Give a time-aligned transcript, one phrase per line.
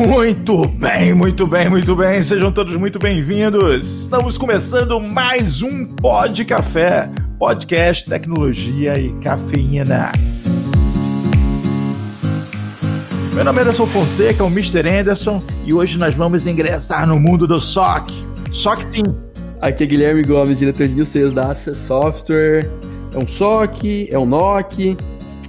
[0.00, 2.22] Muito bem, muito bem, muito bem.
[2.22, 4.04] Sejam todos muito bem-vindos.
[4.04, 7.06] Estamos começando mais um Pod Café,
[7.38, 10.10] podcast, tecnologia e cafeína.
[13.34, 14.88] Meu nome é Anderson Fonseca, o Mr.
[14.88, 18.10] Anderson, e hoje nós vamos ingressar no mundo do SOC.
[18.52, 19.14] SOC Team.
[19.60, 22.66] Aqui é Guilherme Gomes, diretor de News da Access Software.
[23.12, 24.96] É um SOC, é um NOC.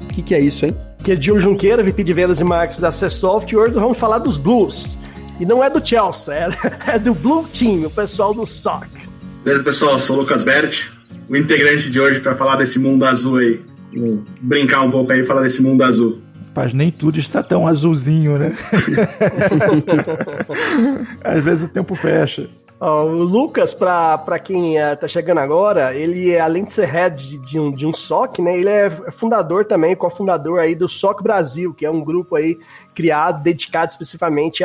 [0.02, 0.76] O que, que é isso, hein?
[1.04, 3.64] Que é Diogo Junqueira, VP de Vendas e Marketing da Access Software.
[3.64, 4.98] Hoje vamos falar dos Blues.
[5.40, 6.50] E não é do Chelsea, é,
[6.96, 8.88] é do Blue Team, o pessoal do SOC.
[9.44, 9.94] Beleza, pessoal?
[9.94, 10.88] Eu sou o Lucas Bert,
[11.28, 13.60] o integrante de hoje para falar desse mundo azul aí.
[13.92, 16.22] Vou brincar um pouco aí e falar desse mundo azul.
[16.50, 18.56] Rapaz, nem tudo está tão azulzinho, né?
[21.24, 22.48] Às vezes o tempo fecha.
[22.84, 27.60] O Lucas, para quem está é, chegando agora, ele, além de ser head de, de,
[27.60, 31.86] um, de um SOC, né, ele é fundador também, cofundador aí do SOC Brasil, que
[31.86, 32.58] é um grupo aí
[32.96, 34.64] criado, dedicado especificamente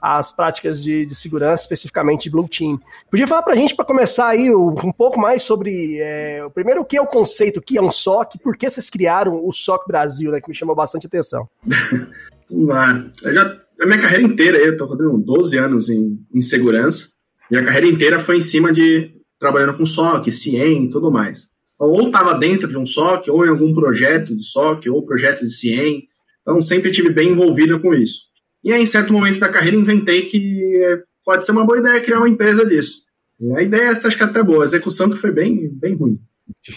[0.00, 2.80] às práticas de, de, segurança, especificamente de Blue Team.
[3.10, 6.84] Podia falar para a gente, para começar aí, um pouco mais sobre, é, primeiro, o
[6.84, 9.86] que é o conceito, o que é um SOC, por que vocês criaram o SOC
[9.86, 11.46] Brasil, né, que me chamou bastante atenção.
[12.50, 13.06] Vamos lá.
[13.22, 17.19] Eu já, a minha carreira inteira, eu estou fazendo 12 anos em, em segurança,
[17.50, 21.48] minha carreira inteira foi em cima de trabalhando com SOC, CIEM e tudo mais.
[21.74, 25.40] Então, ou estava dentro de um SOC, ou em algum projeto de SOC, ou projeto
[25.40, 26.04] de CIEM.
[26.42, 28.28] Então, sempre tive bem envolvido com isso.
[28.62, 32.00] E aí, em certo momento da carreira, inventei que é, pode ser uma boa ideia
[32.02, 32.98] criar uma empresa disso.
[33.40, 36.20] E a ideia acho que é até boa, a execução que foi bem, bem ruim.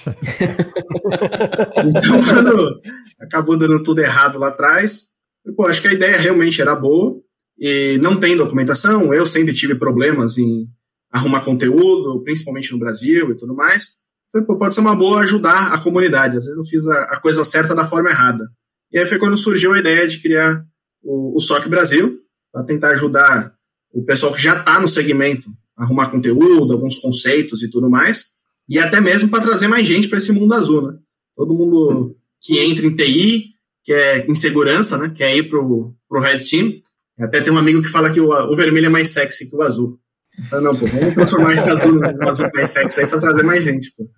[1.85, 2.81] então, quando
[3.19, 5.07] acabou dando tudo errado lá atrás,
[5.57, 7.19] pô, acho que a ideia realmente era boa,
[7.58, 10.68] e não tem documentação, eu sempre tive problemas em
[11.12, 13.90] arrumar conteúdo, principalmente no Brasil e tudo mais.
[14.58, 16.38] pode ser uma boa ajudar a comunidade.
[16.38, 18.50] Às vezes eu fiz a, a coisa certa da forma errada.
[18.92, 20.63] E aí foi quando surgiu a ideia de criar
[21.03, 22.19] o, o SOC Brasil,
[22.52, 23.53] para tentar ajudar
[23.92, 28.25] o pessoal que já está no segmento a arrumar conteúdo, alguns conceitos e tudo mais,
[28.69, 30.97] e até mesmo para trazer mais gente para esse mundo azul, né?
[31.36, 33.53] Todo mundo que entra em TI,
[33.84, 35.12] que é em segurança, né?
[35.16, 36.74] Quer ir para o Red Team,
[37.19, 39.62] até tem um amigo que fala que o, o vermelho é mais sexy que o
[39.62, 40.00] azul.
[40.47, 43.63] Então, não, pô, vamos transformar esse azul no azul mais sexy aí pra trazer mais
[43.63, 44.09] gente, pô.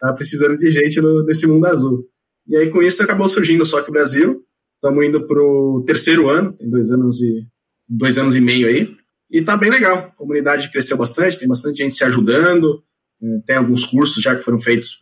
[0.00, 2.04] Tá precisando de gente no, nesse mundo azul.
[2.46, 4.42] E aí, com isso, acabou surgindo o SOC Brasil.
[4.74, 7.46] Estamos indo pro terceiro ano, tem dois anos e
[7.88, 8.88] dois anos e meio aí.
[9.30, 9.98] E tá bem legal.
[9.98, 12.82] A comunidade cresceu bastante, tem bastante gente se ajudando.
[13.22, 14.98] É, tem alguns cursos já que foram feitos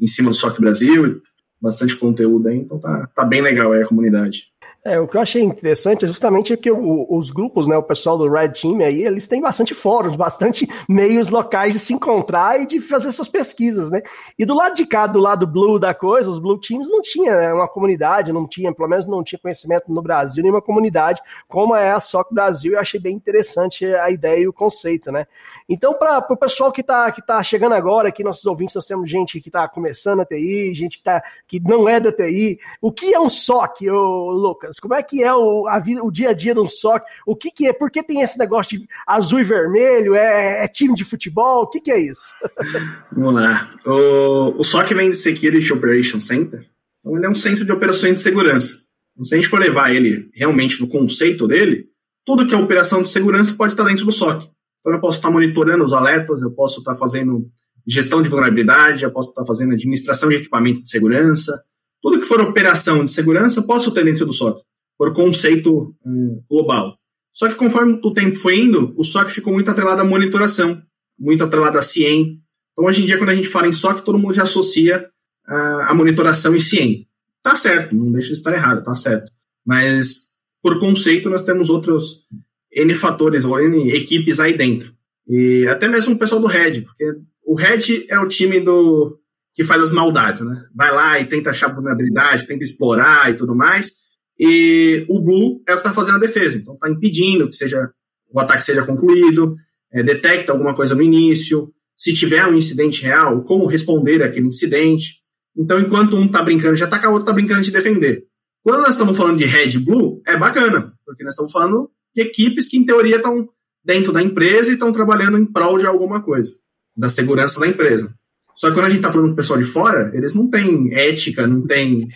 [0.00, 1.22] em cima do SOC Brasil,
[1.60, 4.51] bastante conteúdo aí, então tá, tá bem legal aí a comunidade.
[4.84, 8.18] É, o que eu achei interessante é justamente que o, os grupos, né, o pessoal
[8.18, 12.66] do Red Team aí, eles têm bastante fóruns, bastante meios locais de se encontrar e
[12.66, 14.02] de fazer suas pesquisas, né?
[14.36, 17.36] E do lado de cá, do lado blue da coisa, os blue teams não tinha
[17.36, 21.76] né, uma comunidade, não tinha, pelo menos não tinha conhecimento no Brasil, nenhuma comunidade como
[21.76, 25.28] é a SOC Brasil, eu achei bem interessante a ideia e o conceito, né?
[25.68, 29.08] Então, para o pessoal que está que tá chegando agora, aqui, nossos ouvintes, nós temos
[29.08, 32.90] gente que está começando a TI, gente que, tá, que não é da TI, o
[32.90, 34.71] que é um SOC, ô, Lucas?
[34.80, 37.02] Como é que é o, a vida, o dia a dia um SOC?
[37.26, 37.72] O que, que é?
[37.72, 40.14] Por que tem esse negócio de azul e vermelho?
[40.14, 41.62] É, é time de futebol?
[41.62, 42.32] O que, que é isso?
[43.12, 43.70] Vamos lá.
[43.86, 46.66] O, o SOC vem de Security Operation Center.
[47.00, 48.74] Então, ele é um centro de operações de segurança.
[49.12, 51.86] Então, se a gente for levar ele realmente no conceito dele,
[52.24, 54.48] tudo que é operação de segurança pode estar dentro do SOC.
[54.80, 57.48] Então, eu posso estar monitorando os alertas, eu posso estar fazendo
[57.86, 61.52] gestão de vulnerabilidade, eu posso estar fazendo administração de equipamento de segurança,
[62.02, 64.60] tudo que for operação de segurança, posso ter dentro do SOC,
[64.98, 66.98] por conceito hum, global.
[67.32, 70.82] Só que conforme o tempo foi indo, o SOC ficou muito atrelado à monitoração,
[71.18, 72.40] muito atrelado à CIEM.
[72.72, 75.08] Então, hoje em dia, quando a gente fala em SOC, todo mundo já associa
[75.46, 77.06] a, a monitoração e CIEM.
[77.42, 79.30] Tá certo, não deixa de estar errado, tá certo.
[79.64, 80.32] Mas,
[80.62, 82.26] por conceito, nós temos outros
[82.72, 84.92] N fatores, ou N equipes aí dentro.
[85.26, 87.04] E até mesmo o pessoal do Red, porque
[87.44, 89.18] o Red é o time do,
[89.54, 90.64] que faz as maldades, né?
[90.74, 93.92] Vai lá e tenta achar vulnerabilidade, tenta explorar e tudo mais.
[94.38, 97.90] E o Blue é o que está fazendo a defesa, então está impedindo que seja
[98.32, 99.54] o ataque seja concluído,
[99.92, 105.16] é, detecta alguma coisa no início, se tiver um incidente real, como responder àquele incidente.
[105.56, 108.24] Então, enquanto um está brincando de atacar, o outro está brincando de defender.
[108.62, 112.68] Quando nós estamos falando de Red Blue, é bacana, porque nós estamos falando de equipes
[112.68, 113.48] que, em teoria, estão
[113.84, 116.50] dentro da empresa e estão trabalhando em prol de alguma coisa,
[116.96, 118.14] da segurança da empresa.
[118.56, 120.94] Só que quando a gente tá falando com o pessoal de fora, eles não têm
[120.94, 122.08] ética, não tem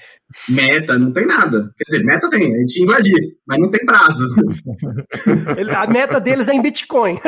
[0.49, 1.71] meta, não tem nada.
[1.77, 4.29] Quer dizer, meta tem, é de invadir, mas não tem prazo.
[5.77, 7.19] A meta deles é em Bitcoin.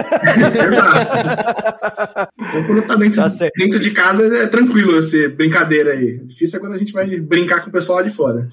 [0.66, 1.16] Exato.
[2.38, 6.18] Então, quando tá dentro, tá dentro de casa, é tranquilo essa brincadeira aí.
[6.26, 8.48] Difícil é quando a gente vai brincar com o pessoal lá de fora.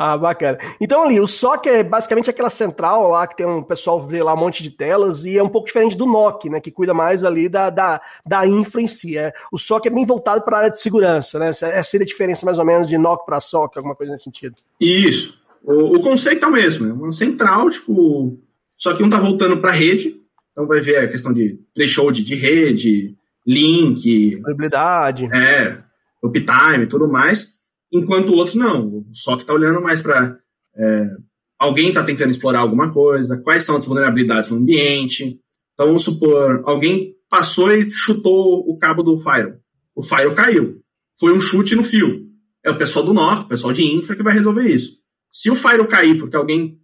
[0.00, 0.56] Ah, bacana.
[0.80, 4.32] Então ali, o SOC é basicamente aquela central lá que tem um pessoal vê lá
[4.32, 7.24] um monte de telas e é um pouco diferente do NOC, né, que cuida mais
[7.24, 9.18] ali da, da, da infra em si.
[9.18, 11.48] É, o SOC é bem voltado para a área de segurança, né?
[11.48, 14.54] Essa seria a diferença mais ou menos de NOC para SOC, alguma coisa nesse sentido.
[14.80, 15.36] Isso.
[15.64, 18.38] O, o conceito é o mesmo, é uma central, tipo,
[18.76, 20.14] só que um tá voltando para a rede,
[20.52, 25.76] então vai ver a questão de threshold de rede, link, disponibilidade, é,
[26.22, 27.57] uptime e tudo mais
[27.92, 28.86] enquanto o outro não.
[28.86, 30.38] O SOC está olhando mais para
[30.76, 31.16] é,
[31.58, 35.40] alguém está tentando explorar alguma coisa, quais são as vulnerabilidades no ambiente.
[35.74, 39.54] Então, vamos supor, alguém passou e chutou o cabo do Fire.
[39.94, 40.80] O Fire caiu.
[41.18, 42.26] Foi um chute no fio.
[42.64, 44.98] É o pessoal do NOC, o pessoal de infra que vai resolver isso.
[45.32, 46.78] Se o Fire cair porque alguém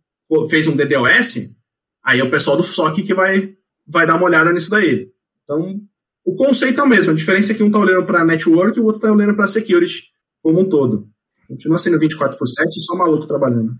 [0.51, 1.51] fez um DDoS,
[2.05, 3.55] aí é o pessoal do SOC que vai,
[3.87, 5.09] vai dar uma olhada nisso daí.
[5.45, 5.81] Então,
[6.25, 7.13] o conceito é o mesmo.
[7.13, 9.47] A diferença é que um está olhando para network e o outro está olhando para
[9.47, 10.14] security
[10.45, 11.09] como um todo.
[11.49, 13.73] Continua sendo 24 por 7 e só maluco trabalhando.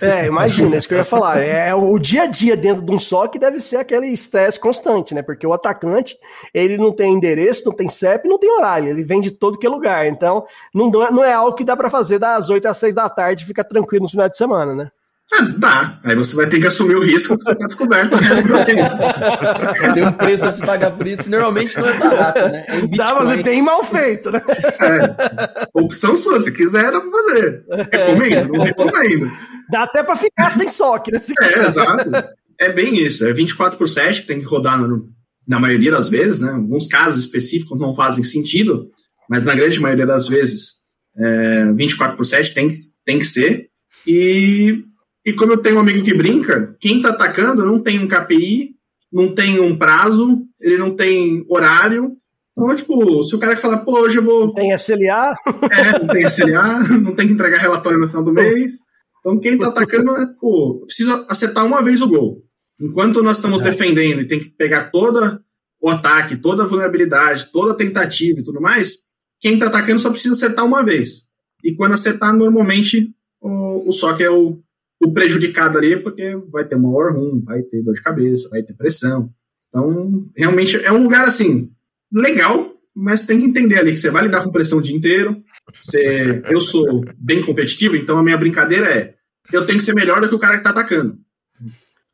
[0.00, 1.40] É, imagina, é isso que eu ia falar.
[1.40, 5.22] É o dia a dia dentro de um SOC deve ser aquele estresse constante, né?
[5.22, 6.16] Porque o atacante,
[6.52, 9.66] ele não tem endereço, não tem CEP, não tem horário, ele vem de todo que
[9.66, 10.06] é lugar.
[10.06, 13.44] Então, não, não é algo que dá para fazer das 8 às 6 da tarde
[13.44, 14.90] e ficar tranquilo no final de semana, né?
[15.32, 16.00] Ah, dá.
[16.04, 18.64] Aí você vai ter que assumir o risco de você estar descoberto o resto do
[18.64, 18.90] tempo.
[19.94, 22.64] Tem um preço a se pagar por isso, e normalmente não é barato, né?
[22.66, 24.40] É dá, mas é bem mal feito, né?
[24.80, 25.68] É.
[25.74, 27.64] Opção sua, se quiser, dá pra fazer.
[27.92, 29.30] Recomendo, não recomendo.
[29.70, 31.20] Dá até pra ficar sem soque, né?
[31.42, 32.10] É, exato.
[32.58, 33.26] É bem isso.
[33.26, 35.08] É 24 por 7 que tem que rodar no,
[35.46, 36.50] na maioria das vezes, né?
[36.50, 38.88] Alguns casos específicos não fazem sentido,
[39.28, 40.78] mas na grande maioria das vezes,
[41.16, 42.70] é, 24 por 7 tem,
[43.04, 43.68] tem que ser.
[44.06, 44.87] E
[45.28, 48.74] e como eu tenho um amigo que brinca, quem tá atacando não tem um KPI,
[49.12, 52.16] não tem um prazo, ele não tem horário.
[52.52, 54.46] Então, tipo, se o cara falar, pô, hoje eu vou.
[54.46, 55.34] Não tem SLA?
[55.70, 58.76] É, não tem SLA, não tem que entregar relatório no final do mês.
[59.20, 62.42] Então, quem tá atacando é, pô, precisa acertar uma vez o gol.
[62.80, 63.64] Enquanto nós estamos é.
[63.64, 65.40] defendendo e tem que pegar toda
[65.80, 68.96] o ataque, toda a vulnerabilidade, toda a tentativa e tudo mais,
[69.40, 71.28] quem tá atacando só precisa acertar uma vez.
[71.62, 74.60] E quando acertar, normalmente o, o SOC é o,
[75.00, 78.62] o prejudicado ali, porque vai ter uma war room, vai ter dor de cabeça, vai
[78.62, 79.30] ter pressão.
[79.68, 81.70] Então, realmente é um lugar assim,
[82.12, 85.42] legal, mas tem que entender ali que você vai lidar com pressão o dia inteiro.
[85.80, 89.14] Você, eu sou bem competitivo, então a minha brincadeira é:
[89.52, 91.16] eu tenho que ser melhor do que o cara que está atacando.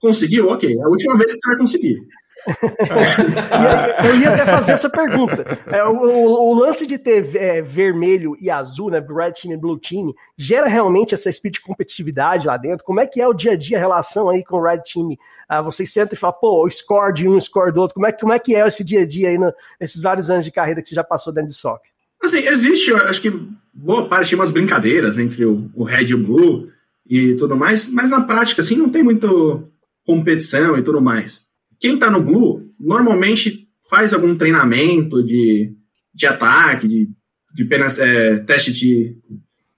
[0.01, 0.49] Conseguiu?
[0.49, 1.97] Ok, é a última vez que você vai conseguir
[4.05, 5.59] eu ia até fazer essa pergunta.
[5.67, 9.57] É, o, o, o, lance de ter é, vermelho e azul, né, Red Team e
[9.57, 12.85] Blue Team, gera realmente essa espírito de competitividade lá dentro?
[12.85, 15.17] Como é que é o dia a dia, a relação aí com o Red Team?
[15.49, 17.95] Ah, vocês sentam e falam, pô, o score de um, score do outro.
[17.95, 19.39] Como é, como é que é esse dia a dia aí
[19.81, 21.81] nesses vários anos de carreira que você já passou dentro de SOC?
[22.23, 26.19] Assim, existe, acho que boa parte de umas brincadeiras entre o, o Red e o
[26.19, 26.71] Blue
[27.07, 29.69] e tudo mais, mas na prática, assim, não tem muito
[30.07, 31.47] competição e tudo mais.
[31.85, 35.71] Quem está no Blue normalmente faz algum treinamento de,
[36.15, 37.11] de ataque, de,
[37.55, 39.19] de pena, é, teste de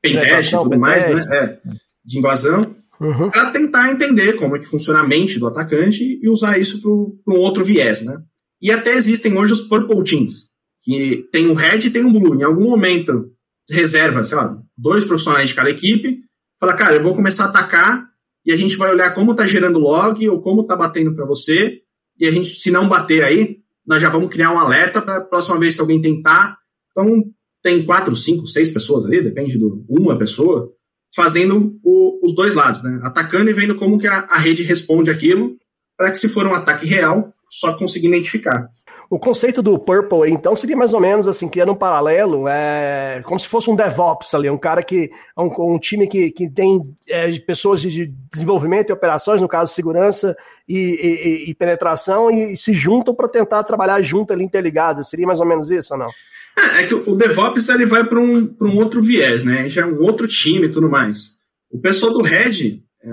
[0.00, 1.25] pen test e tudo mais, né?
[1.29, 1.58] É,
[2.05, 3.29] de invasão, uhum.
[3.29, 6.81] para tentar entender como é que funciona a mente do atacante e usar isso
[7.25, 8.17] para um outro viés, né?
[8.62, 10.51] E até existem hoje os Purple Teams,
[10.82, 12.36] que tem o Red e tem o Blue.
[12.36, 13.32] Em algum momento,
[13.69, 16.20] reserva, sei lá, dois profissionais de cada equipe,
[16.60, 18.06] fala, cara, eu vou começar a atacar
[18.44, 21.82] e a gente vai olhar como está gerando log ou como está batendo para você
[22.19, 25.20] e a gente, se não bater aí, nós já vamos criar um alerta para a
[25.20, 26.58] próxima vez que alguém tentar.
[26.91, 27.25] Então,
[27.63, 30.73] tem quatro, cinco, seis pessoas ali, depende do uma pessoa,
[31.15, 33.01] fazendo o, os dois lados, né?
[33.03, 35.56] Atacando e vendo como que a, a rede responde aquilo,
[35.96, 38.69] para que se for um ataque real, só conseguir identificar.
[39.08, 43.39] O conceito do Purple, então, seria mais ou menos assim, criando um paralelo, é, como
[43.39, 45.10] se fosse um DevOps ali, um cara que.
[45.36, 50.36] um, um time que, que tem é, pessoas de desenvolvimento e operações, no caso, segurança
[50.69, 55.05] e, e, e penetração, e, e se juntam para tentar trabalhar junto ali, interligado.
[55.05, 56.10] Seria mais ou menos isso ou não?
[56.58, 59.69] É, é que o DevOps ele vai para um, um outro viés, né?
[59.69, 61.36] Já é um outro time e tudo mais.
[61.70, 63.10] O pessoal do Red é,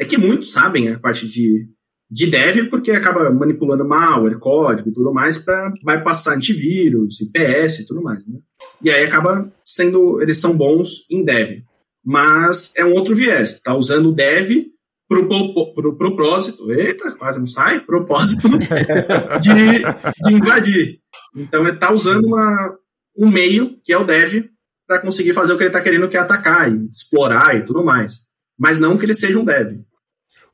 [0.00, 1.68] é que muitos sabem a parte de
[2.10, 7.80] de dev, porque acaba manipulando malware, código e tudo mais, para vai passar antivírus, IPS
[7.80, 8.26] e tudo mais.
[8.26, 8.38] Né?
[8.82, 11.62] E aí acaba sendo, eles são bons em dev.
[12.04, 14.66] Mas é um outro viés, tá usando o dev
[15.08, 18.48] pro, pro, pro propósito, eita, quase não sai, propósito
[19.42, 19.82] de,
[20.22, 21.00] de invadir.
[21.34, 22.76] Então ele tá usando uma,
[23.18, 24.44] um meio, que é o dev,
[24.86, 27.84] para conseguir fazer o que ele está querendo, que é atacar e explorar e tudo
[27.84, 28.20] mais.
[28.56, 29.80] Mas não que ele seja um dev.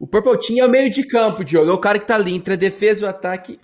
[0.03, 1.71] O Purple Team é o meio de campo, Diogo.
[1.71, 3.61] É o cara que tá ali entre a defesa e o ataque.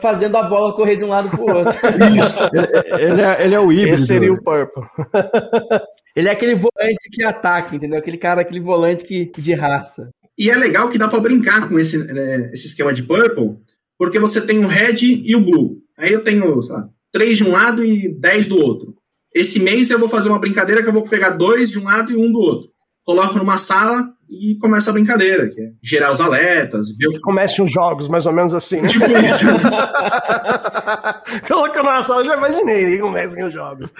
[0.00, 1.78] fazendo a bola correr de um lado para o outro.
[2.18, 3.00] Isso.
[3.00, 3.94] ele, é, ele é o híbrido.
[3.94, 4.82] Esse seria o Purple.
[6.16, 8.00] ele é aquele volante que ataca, entendeu?
[8.00, 10.10] Aquele cara, aquele volante que, de raça.
[10.36, 13.56] E é legal que dá para brincar com esse, né, esse esquema de Purple,
[13.96, 15.76] porque você tem o Red e o Blue.
[15.96, 18.96] Aí eu tenho, sei lá, 3 de um lado e 10 do outro.
[19.32, 22.10] Esse mês eu vou fazer uma brincadeira que eu vou pegar dois de um lado
[22.10, 22.70] e um do outro.
[23.04, 26.88] Coloco numa sala e começa a brincadeira, que é gerar os alertas.
[26.96, 28.80] Ver que comece os jogos, mais ou menos assim.
[28.80, 28.88] Né?
[28.88, 29.46] Tipo isso.
[31.46, 33.92] Coloca numa sala, já imaginei, comecem os jogos.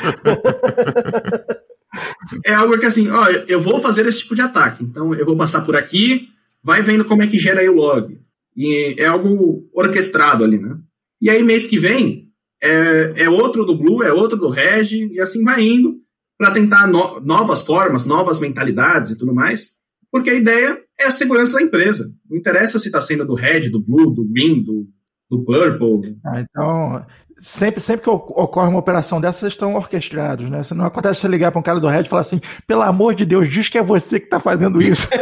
[2.45, 5.37] é algo que assim, ó, eu vou fazer esse tipo de ataque, então eu vou
[5.37, 6.28] passar por aqui,
[6.62, 8.18] vai vendo como é que gera aí o log.
[8.56, 10.76] E é algo orquestrado ali, né?
[11.21, 12.28] E aí, mês que vem,
[12.62, 15.97] é, é outro do Blue, é outro do Reg, e assim vai indo
[16.38, 19.75] para tentar no, novas formas, novas mentalidades e tudo mais,
[20.16, 22.11] porque a ideia é a segurança da empresa.
[22.30, 24.87] Não interessa se está sendo do Red, do Blue, do Green, do,
[25.30, 26.16] do Purple.
[26.25, 27.04] Ah, então,
[27.37, 30.62] sempre, sempre que ocorre uma operação dessa, vocês estão orquestrados, né?
[30.75, 33.26] Não acontece você ligar para um cara do Red e falar assim, pelo amor de
[33.26, 35.06] Deus, diz que é você que está fazendo isso.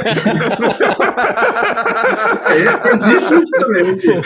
[2.46, 4.22] é, existe isso também, existe.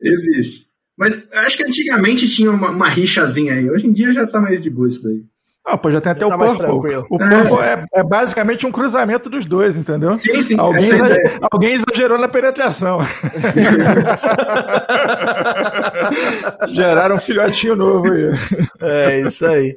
[0.00, 0.70] existe.
[0.96, 3.68] Mas acho que antigamente tinha uma, uma rixazinha aí.
[3.68, 5.22] Hoje em dia já tá mais de boa isso daí.
[5.64, 6.96] Ah, pô, já tem até já o tá Purple.
[6.96, 7.84] O Purple é.
[7.94, 8.02] É, é.
[8.02, 10.14] basicamente um cruzamento dos dois, entendeu?
[10.14, 10.58] Sim, sim.
[10.58, 13.00] Alguém, exagerou, alguém exagerou na penetração.
[16.68, 18.30] Geraram um filhotinho novo aí.
[18.80, 19.76] É, isso aí.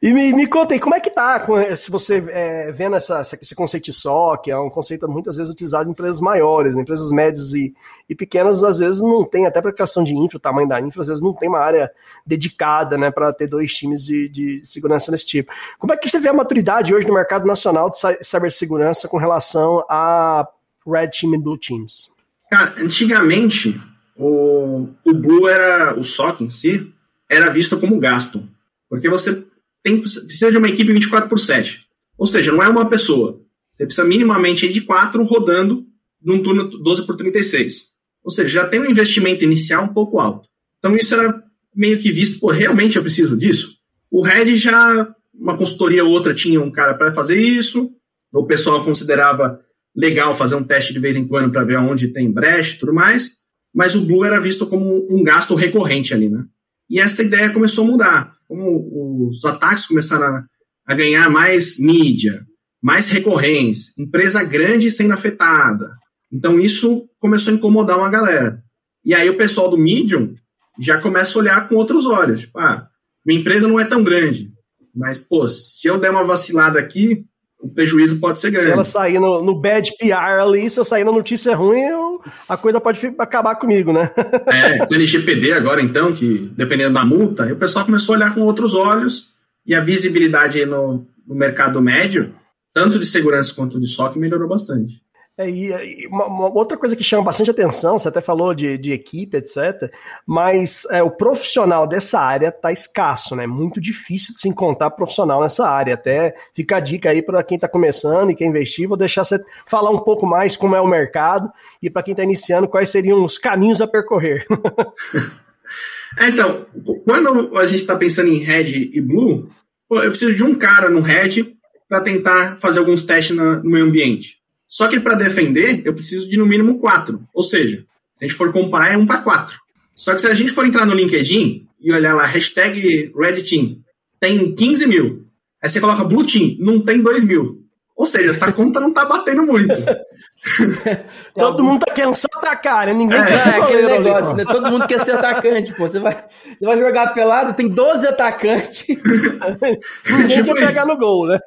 [0.00, 1.44] E me, me conta aí, como é que tá
[1.76, 5.88] se você é, vendo essa, esse conceito de SOC, é um conceito muitas vezes utilizado
[5.88, 6.82] em empresas maiores, né?
[6.82, 7.74] empresas médias e,
[8.08, 11.02] e pequenas, às vezes não tem, até para questão de infra, o tamanho da infra,
[11.02, 11.90] às vezes não tem uma área
[12.24, 15.52] dedicada né, para ter dois times de, de segurança desse tipo.
[15.78, 19.84] Como é que você vê a maturidade hoje no mercado nacional de cibersegurança com relação
[19.88, 20.46] a
[20.86, 22.08] Red Team e Blue Teams?
[22.50, 23.80] Cara, antigamente
[24.16, 26.92] o, o Blue era, o SOC em si,
[27.28, 28.46] era visto como gasto.
[28.88, 29.44] Porque você
[29.82, 31.84] tem, precisa de uma equipe 24 por 7.
[32.16, 33.40] Ou seja, não é uma pessoa.
[33.74, 35.84] Você precisa minimamente de quatro rodando
[36.22, 37.88] num turno 12 por 36.
[38.24, 40.48] Ou seja, já tem um investimento inicial um pouco alto.
[40.78, 41.42] Então isso era
[41.74, 43.75] meio que visto, pô, realmente eu preciso disso?
[44.10, 47.90] O Red já uma consultoria ou outra tinha um cara para fazer isso,
[48.32, 49.60] o pessoal considerava
[49.94, 52.92] legal fazer um teste de vez em quando para ver onde tem brecha e tudo
[52.92, 53.32] mais,
[53.74, 56.44] mas o Blue era visto como um gasto recorrente ali, né?
[56.88, 58.36] E essa ideia começou a mudar.
[58.46, 60.44] Como os ataques começaram a,
[60.86, 62.44] a ganhar mais mídia,
[62.82, 65.90] mais recorrência, empresa grande sendo afetada.
[66.32, 68.62] Então isso começou a incomodar uma galera.
[69.04, 70.34] E aí o pessoal do Medium
[70.78, 72.42] já começa a olhar com outros olhos.
[72.42, 72.88] Tipo, ah,
[73.26, 74.52] minha empresa não é tão grande.
[74.94, 77.26] Mas, pô, se eu der uma vacilada aqui,
[77.60, 78.68] o prejuízo pode ser grande.
[78.68, 82.22] Se ela sair no, no bad PR ali, se eu sair na notícia ruim, eu,
[82.48, 84.10] a coisa pode acabar comigo, né?
[84.46, 88.34] é, com o LGPD agora, então, que dependendo da multa, o pessoal começou a olhar
[88.34, 89.34] com outros olhos
[89.66, 92.34] e a visibilidade no, no mercado médio,
[92.72, 95.02] tanto de segurança quanto de SOC, melhorou bastante.
[95.38, 98.92] É, e, uma, uma, outra coisa que chama bastante atenção, você até falou de, de
[98.92, 99.92] equipe, etc.,
[100.26, 103.46] mas é, o profissional dessa área está escasso, né?
[103.46, 105.92] Muito difícil de se encontrar profissional nessa área.
[105.92, 109.38] Até fica a dica aí para quem está começando e quer investir, vou deixar você
[109.66, 111.50] falar um pouco mais como é o mercado
[111.82, 114.46] e para quem está iniciando, quais seriam os caminhos a percorrer.
[116.18, 116.64] é, então,
[117.04, 119.48] quando a gente está pensando em Red e Blue,
[119.90, 121.54] eu preciso de um cara no Red
[121.86, 124.35] para tentar fazer alguns testes no meio ambiente.
[124.68, 127.26] Só que para defender, eu preciso de no mínimo quatro.
[127.32, 127.84] Ou seja,
[128.16, 129.58] se a gente for comparar, é um para quatro.
[129.94, 133.78] Só que se a gente for entrar no LinkedIn e olhar lá, hashtag Red Team,
[134.20, 135.26] tem 15 mil.
[135.62, 137.62] Aí você coloca Blue Team, não tem 2 mil.
[137.96, 139.72] Ou seja, essa conta não tá batendo muito.
[141.34, 142.94] Todo mundo tá querendo só atacar, né?
[142.94, 144.44] Ninguém é, quer ser é aquele negócio, né?
[144.44, 145.88] Todo mundo quer ser atacante, pô.
[145.88, 146.24] Você vai,
[146.58, 148.86] você vai jogar pelado, tem 12 atacantes.
[150.08, 151.38] Ninguém quer pegar no gol, né?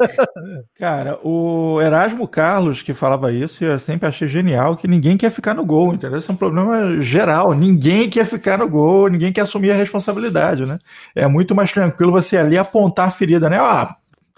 [0.77, 5.53] Cara, o Erasmo Carlos, que falava isso, eu sempre achei genial que ninguém quer ficar
[5.53, 6.20] no gol, entendeu?
[6.20, 7.53] Esse é um problema geral.
[7.53, 10.77] Ninguém quer ficar no gol, ninguém quer assumir a responsabilidade, né?
[11.15, 13.60] É muito mais tranquilo você ali apontar a ferida, né?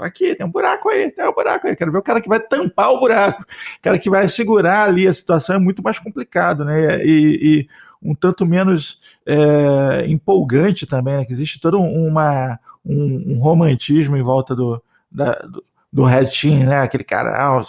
[0.01, 1.75] Ó, aqui, tem um buraco aí, tem um buraco aí.
[1.75, 5.08] Quero ver o cara que vai tampar o buraco, o cara que vai segurar ali.
[5.08, 7.05] A situação é muito mais complicado, né?
[7.05, 7.70] E, e
[8.01, 11.25] um tanto menos é, empolgante também, né?
[11.25, 14.81] Que existe todo uma, um, um romantismo em volta do,
[15.12, 16.81] da, do, do Red Team, né?
[16.81, 17.63] Aquele cara, ah,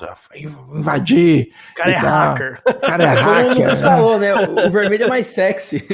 [0.73, 1.51] invadir.
[1.73, 2.11] O cara é tal.
[2.11, 2.63] hacker.
[2.67, 3.55] O cara é hacker.
[3.55, 3.77] Como o né?
[3.77, 4.35] falou, né?
[4.35, 5.87] O vermelho é mais sexy.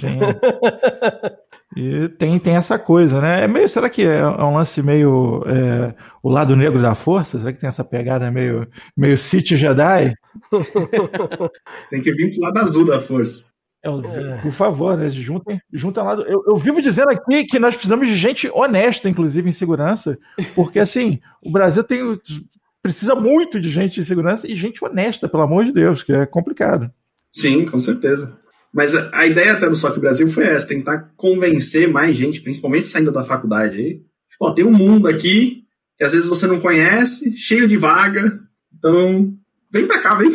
[0.00, 0.18] Sim.
[1.76, 3.44] E tem, tem essa coisa, né?
[3.44, 7.38] É meio, será que é, é um lance meio é, o lado negro da força?
[7.38, 10.14] Será que tem essa pegada meio, meio City Jedi?
[11.90, 13.44] tem que vir pro lado azul da força.
[13.82, 15.10] É, por favor, né?
[15.10, 16.14] Juntem, juntem lá.
[16.14, 20.16] Eu, eu, vivo dizendo aqui que nós precisamos de gente honesta, inclusive, em segurança,
[20.54, 22.18] porque assim, o Brasil tem
[22.82, 26.24] precisa muito de gente em segurança e gente honesta, pelo amor de Deus, que é
[26.24, 26.90] complicado.
[27.32, 28.38] Sim, com certeza.
[28.74, 33.12] Mas a, ideia até do SOC Brasil foi essa, tentar convencer mais gente, principalmente saindo
[33.12, 33.94] da faculdade aí.
[34.28, 35.62] Tipo, ó, tem um mundo aqui
[35.96, 38.40] que às vezes você não conhece, cheio de vaga,
[38.76, 39.32] então
[39.70, 40.28] vem pra cá, vem.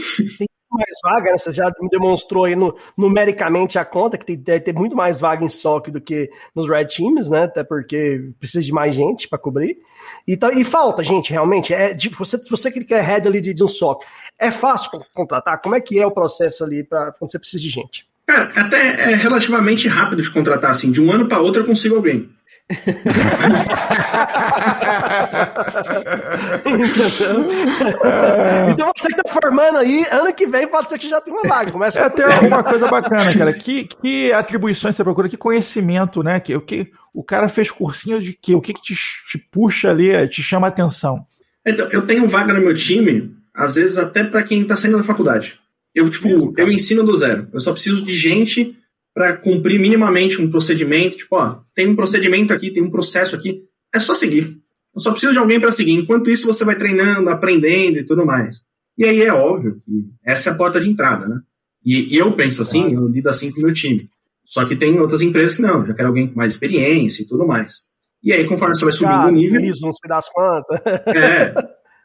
[0.71, 1.37] mais vaga, né?
[1.37, 5.43] Você já demonstrou aí no, numericamente a conta, que tem, deve ter muito mais vaga
[5.43, 7.43] em SOC do que nos Red Teams, né?
[7.43, 9.79] Até porque precisa de mais gente para cobrir.
[10.25, 11.73] E, tá, e falta, gente, realmente.
[11.73, 14.05] É, você, você que quer head ali de, de um SOC,
[14.39, 15.61] é fácil contratar?
[15.61, 18.08] Como é que é o processo ali para quando você precisa de gente?
[18.29, 20.91] Cara, até é relativamente rápido de contratar, assim.
[20.91, 22.29] De um ano para outro eu consigo alguém.
[28.69, 31.49] então você que tá formando aí, ano que vem pode ser que já tenha uma
[31.49, 31.71] vaga.
[31.71, 33.51] Começa é até uma coisa bacana, cara.
[33.51, 35.27] Que, que atribuições você procura?
[35.27, 36.39] Que conhecimento, né?
[36.39, 38.53] Que, o que o cara fez cursinho de quê?
[38.53, 41.25] O que, que te, te puxa ali, te chama a atenção?
[41.65, 45.03] Então, eu tenho vaga no meu time, às vezes até para quem tá saindo da
[45.03, 45.59] faculdade.
[45.99, 47.47] Eu, tipo, eu ensino do zero.
[47.53, 48.75] Eu só preciso de gente
[49.13, 53.63] para cumprir minimamente um procedimento, tipo, ó, tem um procedimento aqui, tem um processo aqui,
[53.93, 54.57] é só seguir.
[54.95, 55.91] Eu só preciso de alguém para seguir.
[55.91, 58.63] Enquanto isso, você vai treinando, aprendendo e tudo mais.
[58.97, 61.39] E aí é óbvio que essa é a porta de entrada, né?
[61.85, 64.09] E, e eu penso assim, eu lido assim com o meu time.
[64.45, 67.45] Só que tem outras empresas que não, já quero alguém com mais experiência e tudo
[67.45, 67.89] mais.
[68.23, 69.61] E aí, conforme você vai subindo o nível.
[69.61, 70.79] Isso, não se dá as quantas.
[71.15, 71.53] É.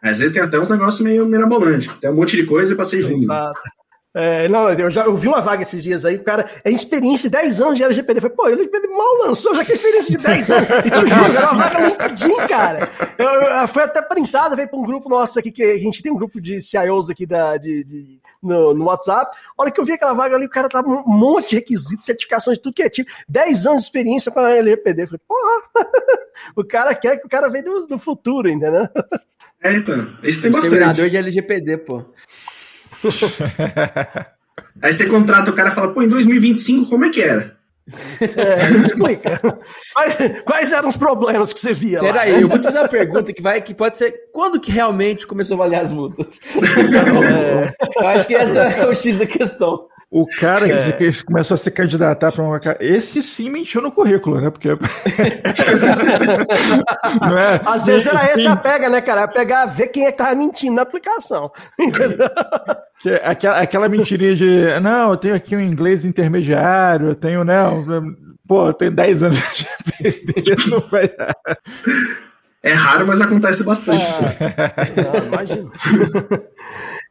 [0.02, 1.88] Às vezes tem até uns negócios meio mirabolantes.
[1.98, 3.22] Tem um monte de coisa para ser junto.
[3.22, 3.58] Exato.
[4.16, 7.28] É, não, eu já eu vi uma vaga esses dias aí, o cara é experiência
[7.28, 8.18] de 10 anos de LGPD.
[8.18, 10.68] Eu falei, pô, LGPD mal lançou, já que é experiência de 10 anos.
[10.84, 12.90] E te juro, era uma vaga no LinkedIn, cara.
[13.18, 16.12] Eu, eu, foi até printada, veio para um grupo nosso aqui, que a gente tem
[16.12, 19.36] um grupo de CIOs aqui da, de, de no, no, WhatsApp.
[19.58, 22.04] A hora que eu vi aquela vaga ali, o cara tava um monte de requisitos,
[22.04, 23.10] certificações, de tudo que é tipo.
[23.28, 25.02] 10 anos de experiência para LGPD.
[25.02, 25.62] Eu falei, porra,
[26.54, 28.88] o cara quer que o cara venha do, do futuro, entendeu?
[29.60, 30.06] É, então.
[30.22, 30.70] Isso tem bastante.
[30.70, 32.04] Terminador de LGPD, pô.
[34.82, 37.56] Aí você contrata o cara e fala, pô, em 2025 como é que era?
[38.20, 39.40] É, explica.
[39.92, 43.30] Quais, quais, eram os problemas que você via Peraí, eu vou te fazer uma pergunta
[43.32, 46.40] que vai que pode ser quando que realmente começou a valer as multas?
[47.24, 49.86] É, eu acho que essa é o X da questão.
[50.10, 50.92] O cara é.
[50.92, 52.60] que começou a se candidatar para uma.
[52.78, 54.50] Esse sim mentiu no currículo, né?
[54.50, 54.68] Porque.
[57.20, 57.60] não é?
[57.64, 59.22] Às vezes era essa a pega, né, cara?
[59.22, 61.50] É pegar, ver quem é que tava mentindo na aplicação.
[63.24, 64.80] aquela, aquela mentirinha de.
[64.80, 67.62] Não, eu tenho aqui um inglês intermediário, eu tenho, né?
[68.46, 69.38] Pô, eu tenho 10 anos
[70.00, 71.34] de não vai dar.
[72.62, 74.04] É raro, mas acontece bastante.
[74.96, 75.70] Não, imagina.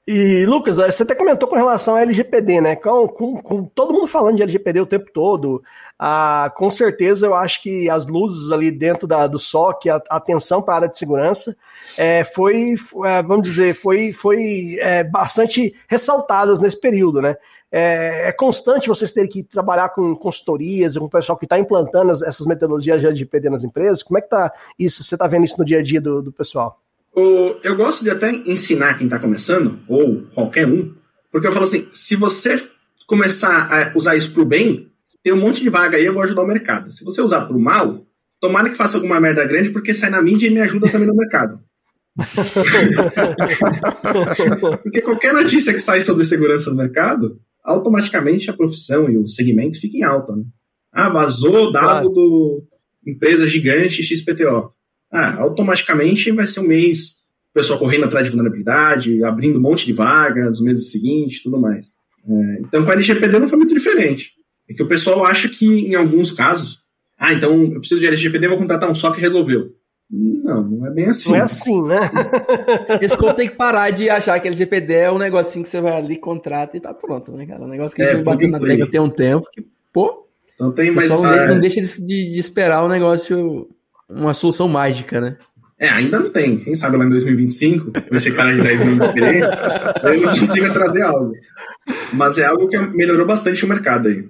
[0.06, 2.76] E, Lucas, você até comentou com relação ao LGPD, né?
[2.76, 5.64] Com, com, com, todo mundo falando de LGPD o tempo todo,
[5.98, 10.18] ah, com certeza eu acho que as luzes ali dentro da, do SOC, a, a
[10.18, 11.56] atenção para a área de segurança,
[11.98, 17.38] é, foi, é, vamos dizer, foi, foi é, bastante ressaltadas nesse período, né?
[17.72, 22.12] É, é, constante vocês terem que trabalhar com consultorias, com o pessoal que está implantando
[22.12, 24.04] as, essas metodologias de LGPD nas empresas.
[24.04, 25.02] Como é que está isso?
[25.02, 26.80] Você está vendo isso no dia a dia do, do pessoal?
[27.16, 30.94] Eu gosto de até ensinar quem está começando, ou qualquer um,
[31.32, 32.62] porque eu falo assim: se você
[33.08, 34.92] começar a usar isso para o bem,
[35.24, 36.92] tem um monte de vaga aí, eu vou ajudar o mercado.
[36.92, 38.06] Se você usar para o mal,
[38.40, 41.16] tomara que faça alguma merda grande, porque sai na mídia e me ajuda também no
[41.16, 41.60] mercado.
[44.84, 49.80] porque qualquer notícia que sai sobre segurança no mercado, automaticamente a profissão e o segmento
[49.80, 50.36] fica em alta.
[50.36, 50.44] Né?
[50.92, 52.64] Ah, vazou dado do
[53.06, 54.74] empresa gigante XPTO
[55.14, 59.86] ah, automaticamente vai ser um mês o pessoal correndo atrás de vulnerabilidade, abrindo um monte
[59.86, 61.94] de vagas nos meses seguintes tudo mais.
[62.28, 64.32] É, então, com a LGPD não foi muito diferente.
[64.68, 66.80] É que o pessoal acha que, em alguns casos,
[67.18, 69.76] ah, então eu preciso de LGPD, vou contratar um só que resolveu.
[70.10, 71.30] Não, não é bem assim.
[71.30, 72.00] Não é assim, né?
[73.02, 75.94] Esse povo tem que parar de achar que LGPD é um negocinho que você vai
[75.94, 77.64] ali, contrata e tá pronto, né, cara?
[77.64, 80.28] Um negócio que é, a gente batendo na tecla tem um tempo que, pô.
[80.54, 81.10] Então tem mais.
[81.10, 83.68] Não, deixa, não deixa de, de, esperar o negócio
[84.16, 85.38] uma solução mágica, né?
[85.80, 86.58] É, ainda não tem.
[86.58, 89.60] Quem sabe lá em 2025, vai ser cara de 10 anos de experiência,
[90.04, 91.34] eu não consiga trazer algo.
[92.14, 94.24] Mas é algo que melhorou bastante o mercado aí.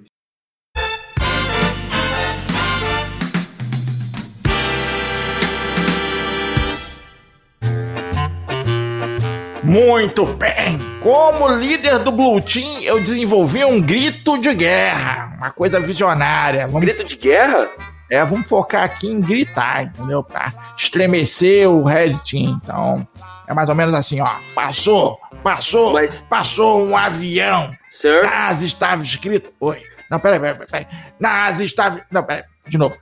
[9.64, 10.78] Muito bem!
[11.02, 15.34] Como líder do Blue Team, eu desenvolvi um grito de guerra.
[15.38, 16.68] Uma coisa visionária.
[16.68, 16.82] Vamos...
[16.82, 17.70] Grito de guerra?
[18.14, 20.24] É, vamos focar aqui em gritar, entendeu?
[20.24, 22.60] Pra estremecer o Red Team.
[22.64, 23.08] Então,
[23.48, 24.30] é mais ou menos assim, ó.
[24.54, 26.14] Passou, passou, Mas...
[26.30, 27.76] passou um avião.
[28.00, 28.22] Sir?
[28.22, 29.52] Casa estava escrito.
[29.60, 29.82] Oi.
[30.12, 30.88] Não, peraí, peraí, peraí.
[31.20, 32.06] Nas estava.
[32.12, 32.96] Não, peraí, de novo.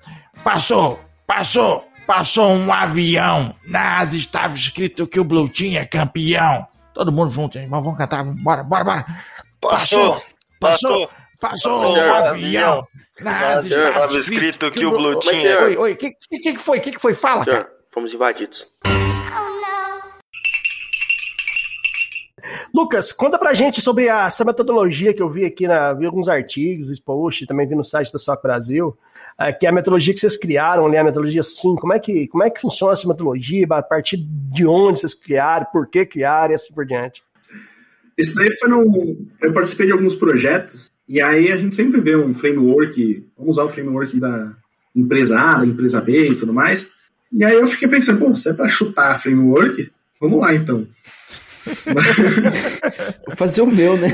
[0.45, 3.54] Passou, passou, passou um avião.
[3.67, 6.65] Nas estava escrito que o Blue Team é campeão.
[6.93, 7.67] Todo mundo junto, hein?
[7.69, 9.06] Vamos cantar, bora, bora, bora.
[9.60, 10.24] Passou,
[10.58, 12.88] passou, passou, um avião.
[13.23, 15.63] Nas estava escrito que o Blue Team é.
[15.63, 16.79] Oi, oi, o que, que, que foi?
[16.79, 17.13] O que, que foi?
[17.13, 17.71] Fala, cara.
[17.93, 18.65] Fomos invadidos.
[22.73, 26.27] Lucas, conta pra gente sobre a, essa metodologia que eu vi aqui, na, vi alguns
[26.27, 28.97] artigos, posts, também vi no site da SOC Brasil,
[29.38, 32.27] é, que é a metodologia que vocês criaram, né, a metodologia sim, como é, que,
[32.27, 36.53] como é que funciona essa metodologia, a partir de onde vocês criaram, por que criaram
[36.53, 37.21] e assim por diante.
[38.17, 39.27] Isso daí foi num...
[39.41, 43.65] Eu participei de alguns projetos, e aí a gente sempre vê um framework, vamos usar
[43.65, 44.54] o framework da
[44.95, 46.89] empresa A, da empresa B e tudo mais,
[47.34, 50.88] e aí eu fiquei pensando, pô, se é pra chutar framework, vamos lá então.
[53.28, 54.08] vou fazer o meu, né?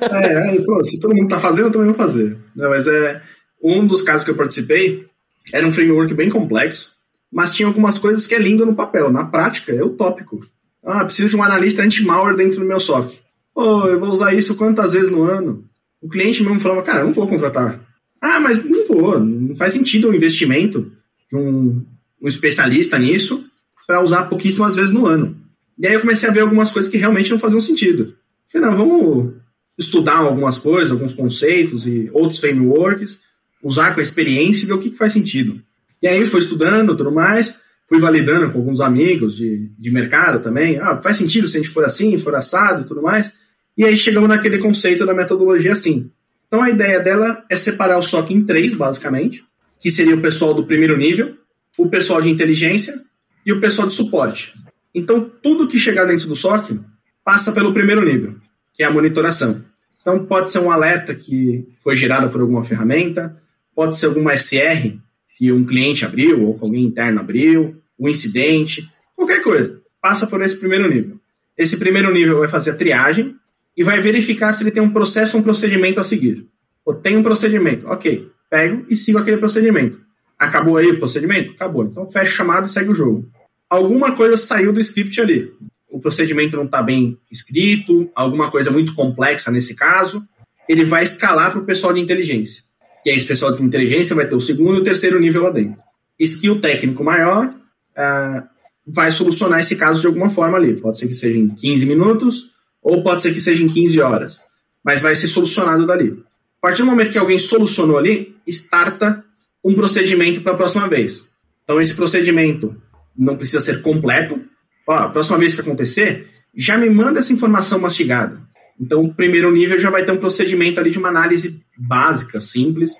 [0.00, 2.34] É, é, pô, se todo mundo tá fazendo, eu também vou fazer.
[2.56, 3.20] Não, mas é
[3.62, 5.04] um dos casos que eu participei
[5.52, 6.94] era um framework bem complexo,
[7.30, 9.12] mas tinha algumas coisas que é lindo no papel.
[9.12, 10.40] Na prática, é utópico.
[10.82, 13.18] Ah, preciso de um analista anti-malware dentro do meu SOC.
[13.54, 15.67] Pô, eu vou usar isso quantas vezes no ano?
[16.00, 17.80] O cliente mesmo falava, cara, não vou contratar.
[18.20, 20.92] Ah, mas não vou, não faz sentido o investimento
[21.30, 21.84] de um,
[22.20, 23.44] um especialista nisso
[23.86, 25.36] para usar pouquíssimas vezes no ano.
[25.78, 28.14] E aí eu comecei a ver algumas coisas que realmente não faziam sentido.
[28.52, 29.34] Falei, não, vamos
[29.78, 33.20] estudar algumas coisas, alguns conceitos e outros frameworks,
[33.62, 35.60] usar com a experiência e ver o que, que faz sentido.
[36.02, 40.78] E aí foi estudando tudo mais, fui validando com alguns amigos de, de mercado também.
[40.78, 43.32] Ah, faz sentido se a gente for assim, for assado e tudo mais.
[43.78, 46.10] E aí chegamos naquele conceito da metodologia assim.
[46.48, 49.44] Então a ideia dela é separar o SOC em três, basicamente,
[49.80, 51.36] que seria o pessoal do primeiro nível,
[51.76, 53.00] o pessoal de inteligência
[53.46, 54.52] e o pessoal de suporte.
[54.92, 56.80] Então, tudo que chegar dentro do SOC
[57.24, 58.34] passa pelo primeiro nível,
[58.74, 59.64] que é a monitoração.
[60.00, 63.40] Então, pode ser um alerta que foi gerado por alguma ferramenta,
[63.76, 64.98] pode ser alguma SR
[65.36, 69.80] que um cliente abriu ou que alguém interno abriu, um incidente, qualquer coisa.
[70.02, 71.20] Passa por esse primeiro nível.
[71.56, 73.37] Esse primeiro nível vai fazer a triagem
[73.78, 76.46] e vai verificar se ele tem um processo um procedimento a seguir.
[76.84, 78.28] Ou tem um procedimento, ok.
[78.50, 80.00] Pego e sigo aquele procedimento.
[80.38, 81.52] Acabou aí o procedimento?
[81.52, 81.84] Acabou.
[81.84, 83.30] Então fecha o chamado e segue o jogo
[83.68, 85.52] alguma coisa saiu do script ali.
[85.88, 90.22] O procedimento não está bem escrito, alguma coisa muito complexa nesse caso,
[90.68, 92.62] ele vai escalar para o pessoal de inteligência.
[93.04, 95.50] E aí, esse pessoal de inteligência vai ter o segundo e o terceiro nível lá
[95.50, 95.78] dentro.
[96.18, 98.42] Skill técnico maior uh,
[98.86, 100.74] vai solucionar esse caso de alguma forma ali.
[100.74, 102.50] Pode ser que seja em 15 minutos,
[102.88, 104.42] ou pode ser que seja em 15 horas.
[104.82, 106.22] Mas vai ser solucionado dali.
[106.58, 109.22] A partir do momento que alguém solucionou ali, starta
[109.62, 111.30] um procedimento para a próxima vez.
[111.62, 112.74] Então, esse procedimento
[113.16, 114.40] não precisa ser completo.
[114.86, 118.40] Ó, a próxima vez que acontecer, já me manda essa informação mastigada.
[118.80, 122.92] Então, o primeiro nível já vai ter um procedimento ali de uma análise básica, simples,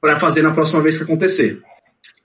[0.00, 1.62] para fazer na próxima vez que acontecer.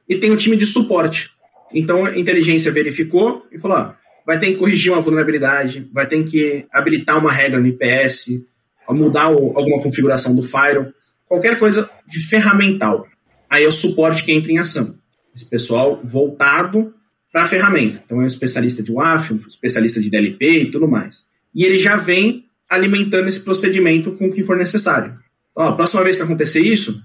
[0.09, 1.29] E tem o time de suporte.
[1.71, 3.93] Então, a inteligência verificou e falou: ó,
[4.31, 8.41] vai ter que corrigir uma vulnerabilidade, vai ter que habilitar uma regra no IPS,
[8.89, 10.93] mudar alguma configuração do firewall,
[11.27, 13.05] qualquer coisa de ferramental.
[13.49, 14.95] Aí é o suporte que entra em ação.
[15.35, 16.93] Esse pessoal voltado
[17.29, 18.01] para a ferramenta.
[18.05, 21.25] Então, é um especialista de WAF, um especialista de DLP e tudo mais.
[21.53, 25.13] E ele já vem alimentando esse procedimento com o que for necessário.
[25.51, 27.03] Então, a próxima vez que acontecer isso,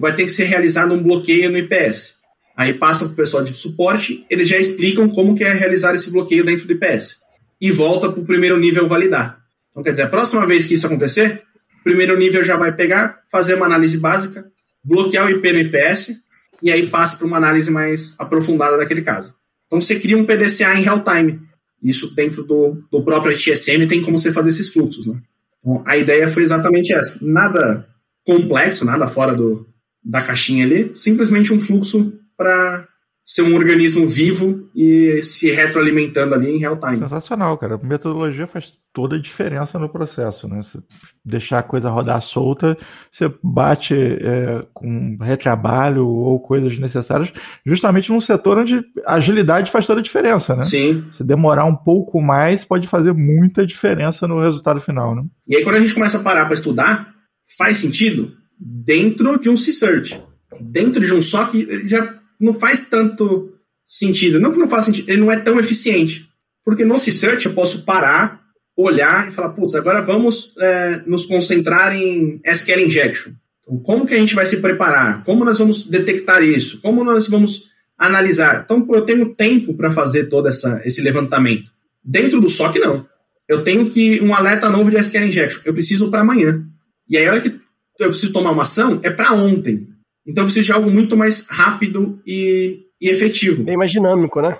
[0.00, 2.18] vai ter que ser realizado um bloqueio no IPS.
[2.60, 6.10] Aí passa para o pessoal de suporte, eles já explicam como que é realizar esse
[6.10, 7.16] bloqueio dentro do IPS.
[7.58, 9.40] E volta para o primeiro nível validar.
[9.70, 11.42] Então, quer dizer, a próxima vez que isso acontecer,
[11.80, 14.44] o primeiro nível já vai pegar, fazer uma análise básica,
[14.84, 16.22] bloquear o IP no IPS,
[16.62, 19.34] e aí passa para uma análise mais aprofundada daquele caso.
[19.66, 21.40] Então você cria um PDCA em real time.
[21.82, 25.06] Isso dentro do, do próprio HTSM tem como você fazer esses fluxos.
[25.06, 25.18] Né?
[25.60, 27.24] Então, a ideia foi exatamente essa.
[27.26, 27.88] Nada
[28.26, 29.66] complexo, nada fora do,
[30.04, 32.88] da caixinha ali, simplesmente um fluxo para
[33.26, 37.00] ser um organismo vivo e se retroalimentando ali em real time.
[37.00, 37.74] Sensacional, cara.
[37.74, 40.62] A metodologia faz toda a diferença no processo, né?
[40.62, 40.78] Você
[41.22, 42.78] deixar a coisa rodar solta,
[43.10, 47.30] você bate é, com retrabalho ou coisas necessárias,
[47.64, 50.64] justamente num setor onde a agilidade faz toda a diferença, né?
[50.64, 51.04] Sim.
[51.16, 55.22] Se demorar um pouco mais, pode fazer muita diferença no resultado final, né?
[55.46, 57.14] E aí, quando a gente começa a parar para estudar,
[57.58, 60.20] faz sentido dentro de um C-Search.
[60.60, 63.52] Dentro de um SOC, já não faz tanto
[63.86, 64.40] sentido.
[64.40, 66.28] Não que não faça sentido, ele não é tão eficiente.
[66.64, 68.40] Porque no C-Search eu posso parar,
[68.76, 73.32] olhar e falar, putz, agora vamos é, nos concentrar em SQL Injection.
[73.60, 75.24] Então, como que a gente vai se preparar?
[75.24, 76.80] Como nós vamos detectar isso?
[76.80, 78.62] Como nós vamos analisar?
[78.64, 81.70] Então, eu tenho tempo para fazer todo essa, esse levantamento.
[82.02, 83.06] Dentro do SOC, não.
[83.48, 85.62] Eu tenho que um alerta novo de SQL Injection.
[85.64, 86.64] Eu preciso para amanhã.
[87.08, 87.60] E aí, a hora que
[87.98, 89.88] eu preciso tomar uma ação, é para ontem.
[90.26, 93.64] Então eu preciso de algo muito mais rápido e, e efetivo.
[93.64, 94.58] Bem mais dinâmico, né?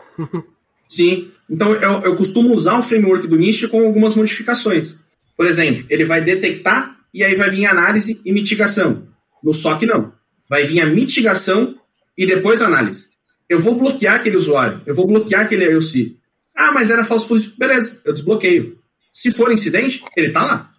[0.89, 1.31] Sim.
[1.49, 4.97] Então eu, eu costumo usar o framework do NIST com algumas modificações.
[5.37, 9.09] Por exemplo, ele vai detectar e aí vai vir análise e mitigação.
[9.43, 10.13] No SOC não.
[10.49, 11.77] Vai vir a mitigação
[12.17, 13.07] e depois análise.
[13.49, 16.17] Eu vou bloquear aquele usuário, eu vou bloquear aquele IOC.
[16.57, 17.57] Ah, mas era falso positivo.
[17.59, 18.79] Beleza, eu desbloqueio.
[19.13, 20.71] Se for incidente, ele está lá.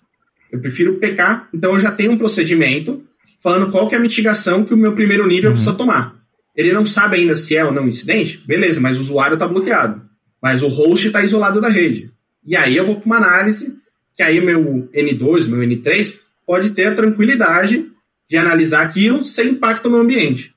[0.52, 3.04] Eu prefiro pecar, então eu já tenho um procedimento
[3.42, 5.56] falando qual que é a mitigação que o meu primeiro nível uhum.
[5.56, 6.16] precisa tomar.
[6.56, 10.02] Ele não sabe ainda se é ou não incidente, beleza, mas o usuário está bloqueado.
[10.42, 12.12] Mas o host está isolado da rede.
[12.46, 13.78] E aí eu vou para uma análise,
[14.16, 17.86] que aí meu N2, meu N3, pode ter a tranquilidade
[18.30, 20.54] de analisar aquilo sem impacto no ambiente.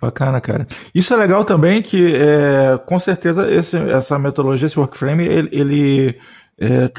[0.00, 0.66] Bacana, cara.
[0.94, 6.18] Isso é legal também que, é, com certeza, esse, essa metodologia, esse workframe, ele, ele
[6.58, 6.90] é,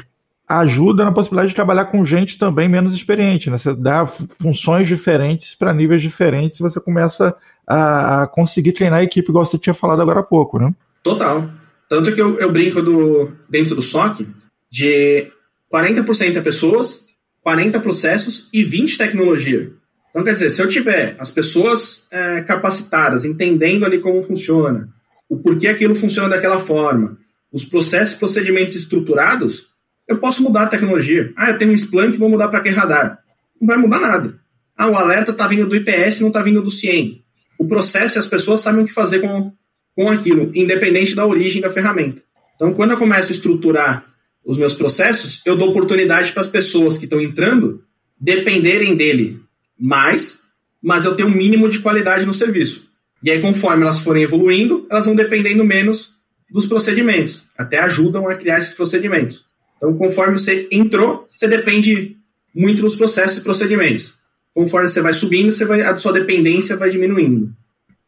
[0.48, 3.50] ajuda na possibilidade de trabalhar com gente também menos experiente.
[3.50, 3.58] Né?
[3.58, 4.06] Você dá
[4.40, 9.44] funções diferentes para níveis diferentes e você começa a, a, conseguir treinar a equipe, igual
[9.44, 10.72] você tinha falado agora há pouco, né?
[11.02, 11.50] Total.
[11.88, 14.26] Tanto que eu, eu brinco do, dentro do SOC
[14.70, 15.30] de
[15.72, 17.04] 40% é pessoas,
[17.42, 19.72] 40 processos e 20 tecnologia.
[20.10, 24.88] Então, quer dizer, se eu tiver as pessoas é, capacitadas, entendendo ali como funciona,
[25.28, 27.18] o porquê aquilo funciona daquela forma,
[27.52, 29.68] os processos e procedimentos estruturados,
[30.08, 31.32] eu posso mudar a tecnologia.
[31.36, 33.18] Ah, eu tenho um Splunk, vou mudar para que radar.
[33.60, 34.38] Não vai mudar nada.
[34.76, 37.24] Ah, o alerta está vindo do IPS, não está vindo do CIEM.
[37.58, 39.52] O processo e as pessoas sabem o que fazer com,
[39.94, 42.22] com aquilo, independente da origem da ferramenta.
[42.54, 44.04] Então, quando eu começo a estruturar
[44.44, 47.82] os meus processos, eu dou oportunidade para as pessoas que estão entrando
[48.20, 49.40] dependerem dele
[49.78, 50.42] mais,
[50.82, 52.88] mas eu tenho um mínimo de qualidade no serviço.
[53.22, 56.14] E aí, conforme elas forem evoluindo, elas vão dependendo menos
[56.50, 59.45] dos procedimentos, até ajudam a criar esses procedimentos.
[59.76, 62.16] Então, conforme você entrou, você depende
[62.54, 64.14] muito dos processos e procedimentos.
[64.54, 67.52] Conforme você vai subindo, você vai, a sua dependência vai diminuindo.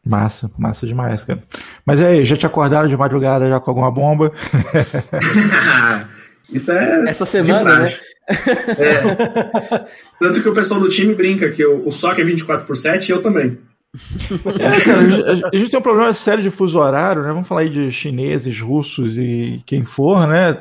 [0.04, 1.42] Massa, massa demais, cara.
[1.84, 4.32] Mas aí, já te acordaram de madrugada já com alguma bomba?
[6.50, 7.08] Isso é.
[7.08, 7.92] Essa semana, né?
[8.28, 9.86] É.
[10.18, 13.08] Tanto que o pessoal do time brinca que o, o SOC é 24 por 7
[13.08, 13.58] e eu também.
[13.94, 17.28] É, cara, a gente tem um problema sério de fuso horário, né?
[17.32, 20.56] Vamos falar aí de chineses, russos e quem for, né?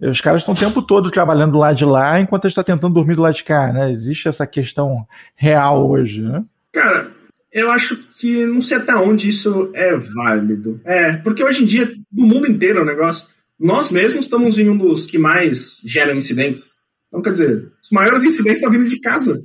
[0.00, 2.62] Os caras estão o tempo todo trabalhando do lado de lá enquanto a gente está
[2.62, 3.90] tentando dormir do lado de cá, né?
[3.90, 6.44] Existe essa questão real hoje, né?
[6.72, 7.10] Cara,
[7.52, 10.80] eu acho que não sei até onde isso é válido.
[10.84, 13.28] É, porque hoje em dia, no mundo inteiro é o negócio.
[13.58, 16.70] Nós mesmos estamos em um dos que mais geram incidentes.
[17.08, 19.42] Então, quer dizer, os maiores incidentes estão vindo de casa.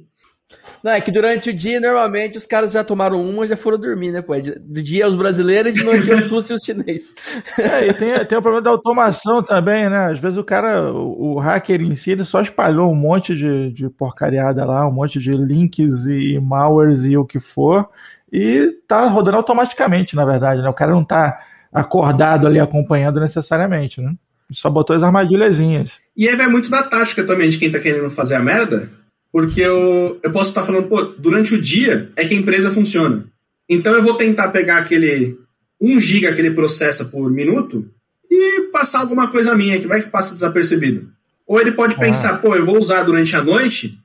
[0.84, 3.78] Não, é que durante o dia, normalmente, os caras já tomaram uma e já foram
[3.80, 4.34] dormir, né, pô?
[4.36, 7.14] Do dia os brasileiros e de noite os russos e os chineses.
[7.58, 10.12] É, e tem, tem o problema da automação também, né?
[10.12, 13.72] Às vezes o cara, o, o hacker em si, ele só espalhou um monte de,
[13.72, 17.88] de porcariada lá, um monte de links e malwares e o que for,
[18.32, 20.68] e tá rodando automaticamente, na verdade, né?
[20.68, 21.40] O cara não tá
[21.72, 24.14] acordado ali acompanhando necessariamente, né?
[24.52, 25.92] Só botou as armadilhazinhas.
[26.18, 28.90] E aí vai muito da tática também de quem tá querendo fazer a merda,
[29.34, 33.26] porque eu, eu posso estar falando, pô, durante o dia é que a empresa funciona.
[33.68, 35.36] Então eu vou tentar pegar aquele
[35.82, 37.90] 1 giga que ele processa por minuto
[38.30, 41.10] e passar alguma coisa minha que vai que passa desapercebido.
[41.48, 42.00] Ou ele pode ah.
[42.00, 43.98] pensar, pô, eu vou usar durante a noite,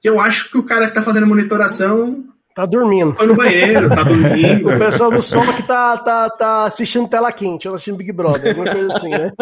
[0.00, 3.14] que eu acho que o cara que tá fazendo monitoração Tá dormindo.
[3.14, 4.68] Foi no banheiro, tá dormindo.
[4.68, 8.50] o pessoal do Soma que tá, tá, tá assistindo tela quente, ou assistindo Big Brother,
[8.50, 9.32] alguma coisa assim, né?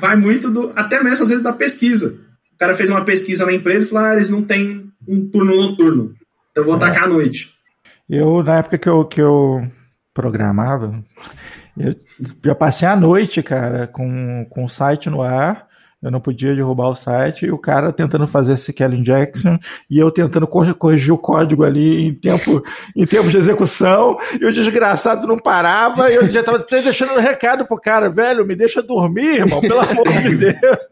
[0.00, 0.72] Vai muito do.
[0.74, 2.18] Até mesmo às vezes da pesquisa.
[2.60, 5.56] O cara fez uma pesquisa na empresa e falou: ah, eles não têm um turno
[5.56, 6.14] noturno.
[6.50, 7.54] Então eu vou atacar à noite.
[8.06, 9.66] Eu, na época que eu, que eu
[10.12, 11.02] programava,
[11.78, 11.96] eu
[12.44, 15.69] já passei a noite, cara, com, com o site no ar
[16.02, 19.58] eu não podia derrubar o site, e o cara tentando fazer SQL injection,
[19.88, 22.62] e eu tentando corrigir o código ali em tempo,
[22.96, 27.20] em tempo de execução, e o desgraçado não parava, e eu já estava deixando um
[27.20, 30.88] recado pro cara, velho, me deixa dormir, irmão, pelo amor de Deus.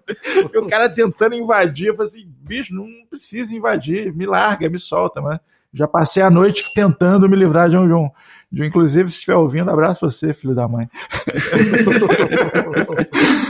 [0.53, 4.79] E o cara tentando invadir, eu falei assim, bicho, não precisa invadir, me larga, me
[4.79, 5.41] solta, mas
[5.73, 8.11] já passei a noite tentando me livrar de um, de um,
[8.51, 8.65] de um.
[8.65, 10.89] Inclusive, se estiver ouvindo, abraço você, filho da mãe.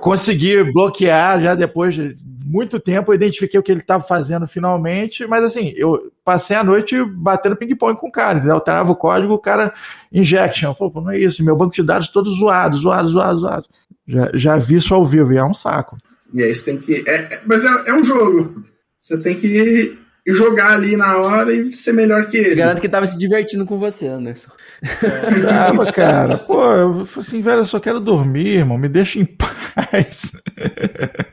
[0.00, 5.26] consegui bloquear já depois de muito tempo, eu identifiquei o que ele estava fazendo finalmente,
[5.26, 9.32] mas assim, eu passei a noite batendo ping-pong com o cara, ele alterava o código,
[9.32, 9.72] o cara
[10.12, 13.66] injection, pô, não é isso, meu banco de dados todo zoado, zoado, zoado, zoado.
[14.06, 15.96] Já, já vi isso ao vivo e é um saco.
[16.34, 17.08] E aí você tem que.
[17.08, 18.64] É, mas é, é um jogo.
[19.00, 22.54] Você tem que jogar ali na hora e ser melhor que ele.
[22.54, 24.50] Garanto que tava se divertindo com você, Anderson.
[24.82, 26.38] É, tava, cara.
[26.38, 28.78] Pô, eu falei assim, velho, eu só quero dormir, irmão.
[28.78, 30.32] Me deixa em paz.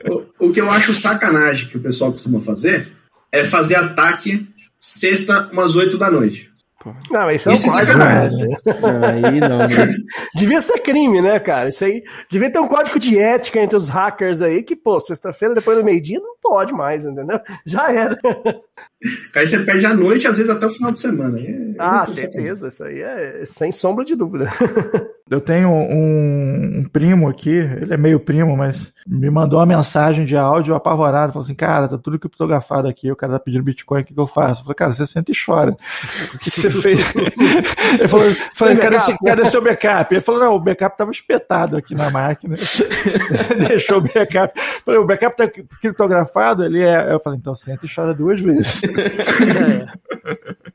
[0.08, 2.88] O, o que eu acho sacanagem que o pessoal costuma fazer
[3.30, 4.48] é fazer ataque
[4.78, 6.49] sexta, umas 8 da noite.
[7.10, 8.30] Não, mas isso, isso é um código, né?
[9.06, 9.66] Aí não, né?
[10.34, 11.68] Devia ser crime, né, cara?
[11.68, 15.54] Isso aí devia ter um código de ética entre os hackers aí que, pô, sexta-feira
[15.54, 17.38] depois do meio-dia não pode mais, entendeu?
[17.66, 18.18] Já era.
[19.34, 21.38] Aí você perde a noite, às vezes até o final de semana.
[21.40, 22.68] É, ah, certeza.
[22.68, 24.50] Isso aí é sem sombra de dúvida.
[25.30, 30.26] Eu tenho um, um, primo aqui, ele é meio primo, mas me mandou uma mensagem
[30.26, 31.32] de áudio apavorado.
[31.32, 33.12] Falou assim: Cara, tá tudo criptografado aqui.
[33.12, 34.60] O cara tá pedindo Bitcoin, o que, que eu faço?
[34.60, 35.76] Eu falei: Cara, você senta e chora.
[36.34, 37.00] O que, que você fez?
[37.98, 40.14] ele falou: falei, cadê, esse, cadê seu backup?
[40.14, 42.56] Ele falou: Não, o backup tava espetado aqui na máquina.
[43.68, 44.58] Deixou o backup.
[44.58, 46.64] Eu falei: O backup tá criptografado?
[46.64, 47.12] Ele é.
[47.12, 48.82] Eu falei: Então senta e chora duas vezes.
[48.84, 49.86] É.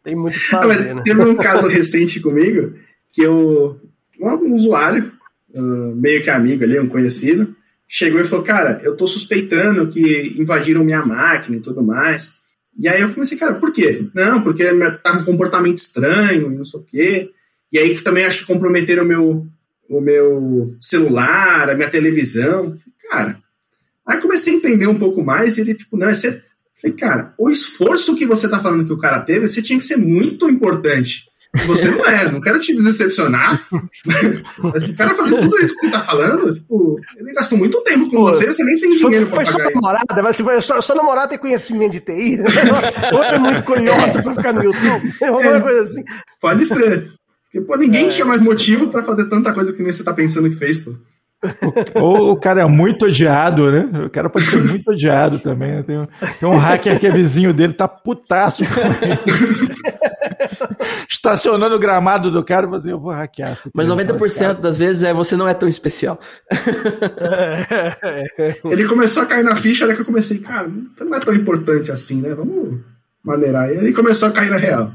[0.04, 1.02] Tem muito que fazer, né?
[1.04, 2.72] Teve um caso recente comigo
[3.12, 3.80] que eu
[4.20, 5.12] um usuário,
[5.54, 7.56] uh, meio que amigo ali, um conhecido,
[7.88, 12.34] chegou e falou, cara, eu tô suspeitando que invadiram minha máquina e tudo mais.
[12.78, 14.08] E aí eu comecei, cara, por quê?
[14.14, 14.64] Não, porque
[15.02, 17.32] tá com um comportamento estranho e não sei o quê.
[17.72, 19.48] E aí que também acho que comprometeram o meu,
[19.90, 22.78] o meu celular, a minha televisão.
[23.10, 23.38] Cara,
[24.06, 26.42] aí comecei a entender um pouco mais e ele, tipo, não, você...
[26.82, 29.86] Falei, cara, o esforço que você tá falando que o cara teve, você tinha que
[29.86, 31.24] ser muito importante.
[31.68, 33.66] Você não é, não quero te decepcionar.
[34.58, 38.10] Mas o cara fazer tudo isso que você tá falando, tipo, ele gastou muito tempo
[38.10, 39.76] com Pô, você, você nem tem dinheiro pra pagar isso.
[39.76, 42.40] Namorada, mas se sua, sua namorada tem conhecimento de TI,
[43.14, 46.04] outra é muito curiosa pra ficar no YouTube, alguma é, coisa assim.
[46.42, 47.12] Pode ser.
[47.46, 48.10] Porque, pô, ninguém é.
[48.10, 50.94] tinha mais motivo pra fazer tanta coisa que nem você tá pensando que fez, pô.
[51.96, 54.06] Ou o cara é muito odiado, né?
[54.06, 55.76] O cara pode ser muito odiado também.
[55.76, 55.84] Né?
[55.84, 56.08] Tem, um,
[56.40, 58.64] tem um hacker que é vizinho dele, tá putaço
[61.10, 63.58] Estacionando o gramado do cara, você eu vou hackear.
[63.74, 66.20] Mas 90% das vezes é você não é tão especial.
[68.66, 71.92] Ele começou a cair na ficha, era que eu comecei, cara, não é tão importante
[71.92, 72.34] assim, né?
[72.34, 72.80] Vamos
[73.24, 73.72] maneirar.
[73.72, 74.92] E ele começou a cair na real.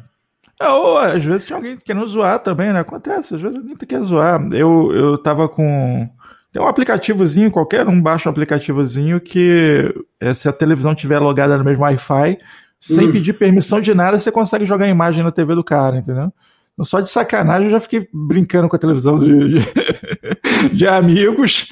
[0.61, 2.81] É, ou às vezes tem alguém querendo zoar também, né?
[2.81, 4.41] Acontece, às vezes alguém quer zoar.
[4.53, 6.09] Eu, eu tava com
[6.53, 11.57] tem um aplicativozinho, qualquer um baixa um aplicativozinho que é, se a televisão tiver logada
[11.57, 12.39] no mesmo Wi-Fi,
[12.81, 13.13] sem hum.
[13.13, 16.33] pedir permissão de nada, você consegue jogar a imagem na TV do cara, entendeu?
[16.73, 21.69] Então, só de sacanagem eu já fiquei brincando com a televisão de, de, de amigos.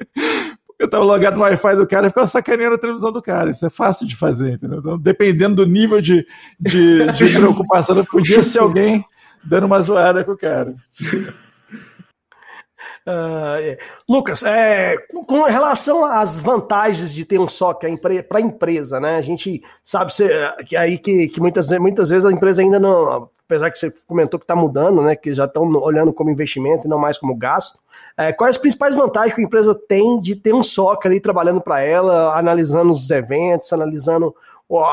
[0.78, 3.50] eu tava logado no Wi-Fi do cara e ficava sacaneando a televisão do cara.
[3.50, 4.78] Isso é fácil de fazer, entendeu?
[4.78, 6.24] Então, dependendo do nível de,
[6.58, 9.04] de, de preocupação, podia ser alguém
[9.44, 10.74] dando uma zoada com o cara.
[13.06, 13.76] Uh,
[14.08, 19.16] Lucas, é, com, com, relação às vantagens de ter um SOC para a empresa, né?
[19.16, 20.12] A gente sabe
[20.66, 24.38] que aí que, que muitas, muitas vezes a empresa ainda não, apesar que você comentou
[24.38, 25.16] que está mudando, né?
[25.16, 27.78] Que já estão olhando como investimento e não mais como gasto.
[28.16, 31.60] É, quais as principais vantagens que a empresa tem de ter um SOC ali trabalhando
[31.60, 34.34] para ela, analisando os eventos, analisando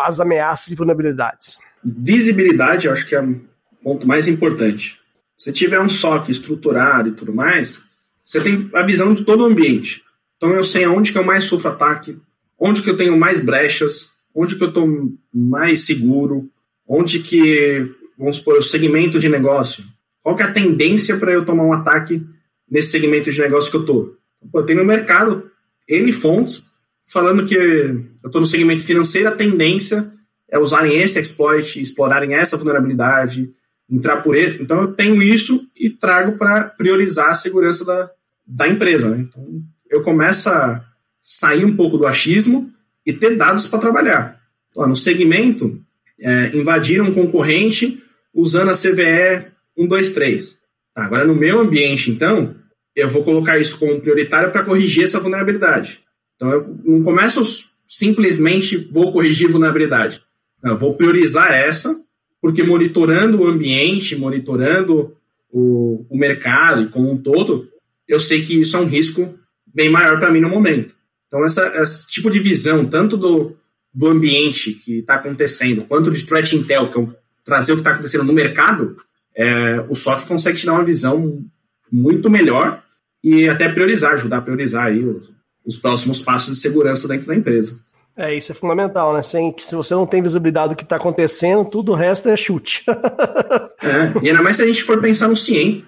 [0.05, 1.59] as ameaças e vulnerabilidades?
[1.83, 3.39] Visibilidade, eu acho que é o
[3.83, 4.99] ponto mais importante.
[5.37, 7.85] Se tiver um SOC estruturado e tudo mais,
[8.27, 10.03] você tem a visão de todo o ambiente.
[10.35, 12.17] Então eu sei aonde que eu mais sofro ataque,
[12.59, 14.85] onde que eu tenho mais brechas, onde que eu estou
[15.33, 16.49] mais seguro,
[16.85, 19.81] onde que, vamos supor, o segmento de negócio.
[20.21, 22.21] Qual que é a tendência para eu tomar um ataque
[22.69, 24.17] nesse segmento de negócio que eu estou?
[24.53, 25.49] Eu tenho no mercado
[25.87, 26.65] N fontes
[27.07, 30.11] falando que eu estou no segmento financeiro, a tendência
[30.51, 33.49] é usarem esse exploit, explorarem essa vulnerabilidade,
[33.89, 34.61] entrar por ele.
[34.61, 38.11] Então eu tenho isso e trago para priorizar a segurança da,
[38.47, 39.09] da empresa.
[39.09, 39.27] Né?
[39.27, 39.45] Então,
[39.89, 40.83] eu começo a
[41.21, 42.71] sair um pouco do achismo
[43.05, 44.41] e ter dados para trabalhar.
[44.75, 45.81] No segmento,
[46.19, 50.57] é, invadiram um concorrente usando a CVE 123.
[50.93, 52.55] Tá, agora, no meu ambiente, então,
[52.95, 55.99] eu vou colocar isso como prioritário para corrigir essa vulnerabilidade.
[56.35, 57.43] Então, eu não começo
[57.87, 60.21] simplesmente vou corrigir vulnerabilidade.
[60.61, 61.95] Não, eu vou priorizar essa,
[62.41, 65.15] porque monitorando o ambiente, monitorando
[65.49, 67.69] o, o mercado como um todo,
[68.07, 70.95] eu sei que isso é um risco bem maior para mim no momento.
[71.27, 73.55] Então, essa, esse tipo de visão, tanto do,
[73.93, 77.07] do ambiente que está acontecendo, quanto de threat intel, que é
[77.43, 78.97] trazer o que está acontecendo no mercado,
[79.35, 81.43] é, o SOC consegue te dar uma visão
[81.91, 82.83] muito melhor
[83.23, 85.31] e até priorizar, ajudar a priorizar aí os,
[85.65, 87.77] os próximos passos de segurança dentro da empresa.
[88.15, 89.21] É, isso é fundamental, né?
[89.21, 92.83] Sem, se você não tem visibilidade do que está acontecendo, tudo o resto é chute.
[93.83, 95.83] é, e ainda mais se a gente for pensar no CIEM.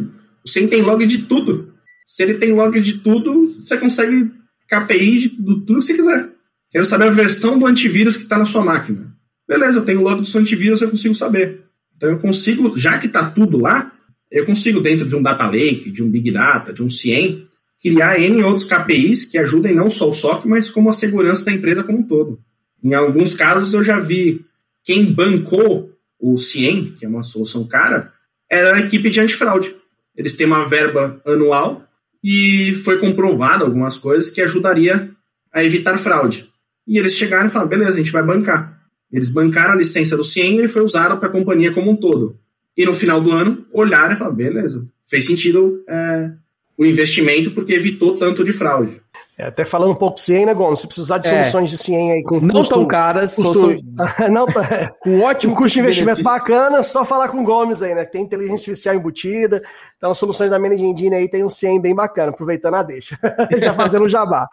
[0.45, 1.68] O CIEM tem log de tudo.
[2.09, 4.31] Se ele tem log de tudo, você consegue
[4.67, 6.27] KPI de, tudo que você quiser.
[6.71, 9.13] Quero saber a versão do antivírus que está na sua máquina.
[9.47, 11.65] Beleza, eu tenho log do antivírus, eu consigo saber.
[11.95, 13.91] Então eu consigo, já que está tudo lá,
[14.31, 17.45] eu consigo, dentro de um data lake, de um big data, de um CIEM,
[17.79, 21.51] criar N outros KPIs que ajudem não só o SOC, mas como a segurança da
[21.51, 22.39] empresa como um todo.
[22.83, 24.43] Em alguns casos eu já vi
[24.83, 28.11] quem bancou o CIEM, que é uma solução cara,
[28.49, 29.75] era a equipe de antifraude.
[30.17, 31.87] Eles têm uma verba anual
[32.23, 35.09] e foi comprovado algumas coisas que ajudaria
[35.51, 36.47] a evitar fraude.
[36.87, 38.79] E eles chegaram e falaram: beleza, a gente vai bancar.
[39.11, 41.95] Eles bancaram a licença do CIEM e ele foi usado para a companhia como um
[41.95, 42.37] todo.
[42.77, 46.31] E no final do ano, olharam e falaram: beleza, fez sentido é,
[46.77, 49.01] o investimento porque evitou tanto de fraude.
[49.39, 50.81] É, até falando um pouco de CIEM, né, Gomes?
[50.81, 51.43] Se precisar de é.
[51.45, 53.69] soluções de CIEM aí com não custo, tão caras, custo, são...
[54.29, 58.03] não, é, com ótimo custo de investimento bacana, só falar com o Gomes aí, né?
[58.03, 59.63] Tem inteligência artificial embutida,
[59.95, 63.17] então as soluções da Managing Engine aí tem um CIEM bem bacana, aproveitando a deixa.
[63.59, 64.49] Já fazendo o jabá.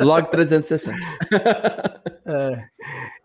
[0.00, 0.98] Log 360.
[2.26, 2.64] é.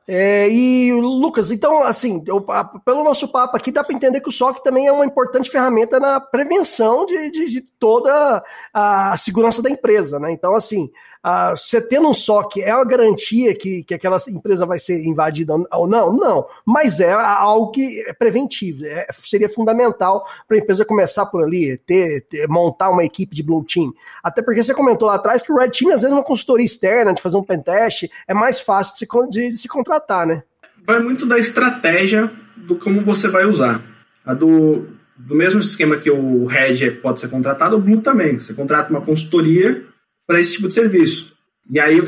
[0.10, 2.39] É, e Lucas, então, assim, eu,
[2.86, 5.99] pelo nosso papo aqui, dá para entender que o SOC também é uma importante ferramenta
[5.99, 8.41] na prevenção de, de, de toda
[8.74, 10.32] a segurança da empresa, né?
[10.32, 10.89] Então, assim,
[11.24, 15.53] ah, você tendo um SOC é uma garantia que, que aquela empresa vai ser invadida
[15.72, 16.13] ou não?
[16.13, 21.43] Não, mas é algo que é preventivo, é, seria fundamental para a empresa começar por
[21.43, 23.93] ali, ter, ter, montar uma equipe de Blue Team.
[24.24, 26.65] Até porque você comentou lá atrás que o Red Team, às vezes, é uma consultoria
[26.65, 30.43] externa, de fazer um pentest, é mais fácil de se, de, de se contratar, né?
[30.86, 33.82] Vai muito da estratégia do como você vai usar.
[34.26, 38.39] A do, do mesmo esquema que o Red pode ser contratado, o Blue também.
[38.39, 39.84] Você contrata uma consultoria
[40.28, 41.34] para esse tipo de serviço.
[41.69, 41.99] E aí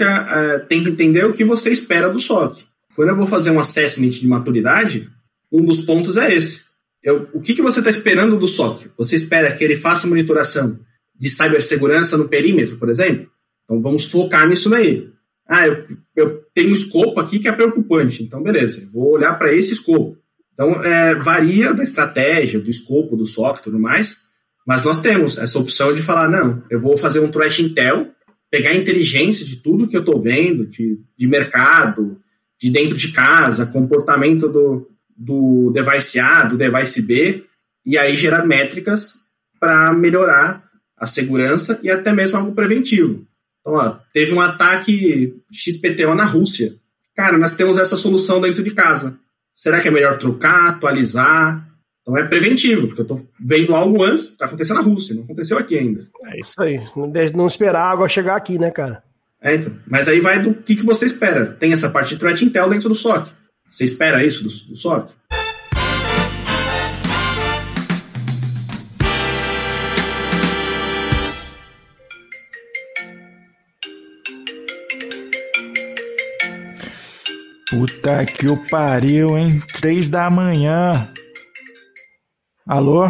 [0.68, 2.64] tem que entender é o que você espera do SOC.
[2.96, 5.10] Quando eu vou fazer um assessment de maturidade,
[5.52, 6.62] um dos pontos é esse.
[7.02, 8.90] Eu, o que, que você está esperando do SOC?
[8.98, 10.78] Você espera que ele faça monitoração
[11.18, 13.30] de cibersegurança no perímetro, por exemplo?
[13.64, 15.10] Então vamos focar nisso daí.
[15.48, 18.22] Ah, eu, eu tenho um escopo aqui que é preocupante.
[18.22, 20.18] Então, beleza, vou olhar para esse escopo.
[20.54, 24.29] Então, é, varia da estratégia, do escopo do SOC e tudo mais,
[24.70, 28.12] mas nós temos essa opção de falar, não, eu vou fazer um threat intel,
[28.52, 32.22] pegar a inteligência de tudo que eu estou vendo, de, de mercado,
[32.56, 37.46] de dentro de casa, comportamento do, do device A, do device B,
[37.84, 39.16] e aí gerar métricas
[39.60, 40.64] para melhorar
[40.96, 43.26] a segurança e até mesmo algo preventivo.
[43.62, 46.76] Então, ó, teve um ataque XPTO na Rússia.
[47.16, 49.18] Cara, nós temos essa solução dentro de casa.
[49.56, 51.68] Será que é melhor trocar, atualizar?
[52.10, 55.60] Então é preventivo, porque eu estou vendo algo antes, está acontecendo na Rússia, não aconteceu
[55.60, 56.08] aqui ainda.
[56.26, 59.04] É isso aí, não, não esperar a água chegar aqui, né, cara?
[59.40, 59.72] É, então.
[59.86, 61.46] Mas aí vai do que, que você espera.
[61.46, 63.30] Tem essa parte de threat intel dentro do SOC.
[63.68, 65.12] Você espera isso do, do SOC?
[77.70, 79.62] Puta que o pariu, hein?
[79.80, 81.08] Três da manhã.
[82.72, 83.08] Alô?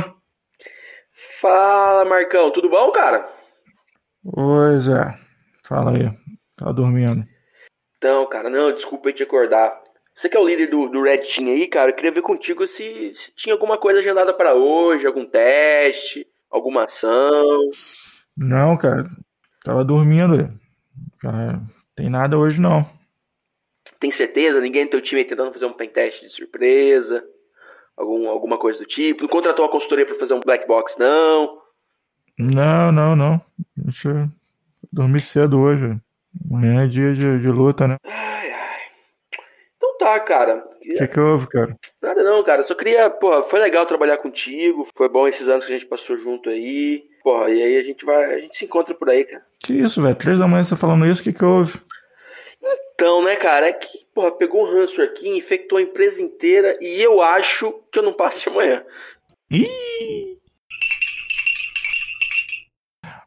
[1.42, 3.30] Fala, Marcão, tudo bom, cara?
[4.24, 5.14] Oi, Zé.
[5.66, 6.10] Fala aí.
[6.56, 7.26] Tá dormindo.
[7.98, 9.78] Então, cara, não, desculpa te acordar.
[10.16, 12.66] Você que é o líder do, do Red Team aí, cara, eu queria ver contigo
[12.68, 17.70] se, se tinha alguma coisa agendada para hoje, algum teste, alguma ação.
[18.38, 19.10] Não, cara.
[19.66, 20.58] Tava dormindo.
[21.20, 21.60] Cara,
[21.98, 22.86] tem nada hoje não.
[24.00, 24.62] Tem certeza?
[24.62, 27.22] Ninguém do teu time aí tentando fazer um pen teste de surpresa?
[28.00, 29.22] Algum, alguma coisa do tipo?
[29.22, 31.60] Não contratou uma consultoria para fazer um black box, não?
[32.38, 33.42] Não, não, não.
[33.76, 34.28] Deixa eu
[34.92, 36.00] dormir cedo hoje.
[36.50, 37.98] Amanhã é dia de, de luta, né?
[38.06, 38.80] Ai, ai.
[39.76, 40.64] Então tá, cara.
[40.80, 41.76] O que, que houve, cara?
[42.02, 42.66] Nada não, cara.
[42.66, 44.88] Só queria, porra, foi legal trabalhar contigo.
[44.96, 47.04] Foi bom esses anos que a gente passou junto aí.
[47.22, 48.34] Porra, e aí a gente vai.
[48.34, 49.44] A gente se encontra por aí, cara.
[49.60, 50.16] Que isso, velho?
[50.16, 51.74] Três da manhã você falando isso, o que, que houve?
[53.00, 57.02] Então, né, cara, é que, porra, pegou um ranço aqui, infectou a empresa inteira e
[57.02, 58.84] eu acho que eu não passo de amanhã.
[59.50, 60.38] Ih!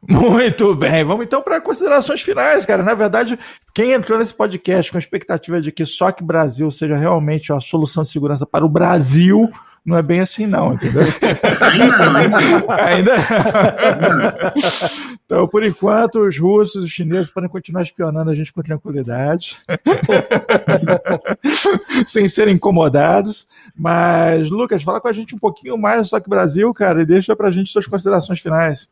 [0.07, 2.83] Muito bem, vamos então para considerações finais, cara.
[2.83, 3.39] Na verdade,
[3.73, 7.59] quem entrou nesse podcast com a expectativa de que só que Brasil seja realmente a
[7.59, 9.49] solução de segurança para o Brasil,
[9.85, 11.03] não é bem assim, não, entendeu?
[11.59, 12.15] ainda não,
[12.69, 12.69] ainda.
[12.69, 14.53] ainda
[15.25, 19.57] Então, por enquanto, os russos e os chineses podem continuar espionando a gente com tranquilidade,
[22.07, 23.47] sem serem incomodados.
[23.75, 27.35] Mas, Lucas, fala com a gente um pouquinho mais do SOC Brasil, cara, e deixa
[27.35, 28.87] pra gente suas considerações finais.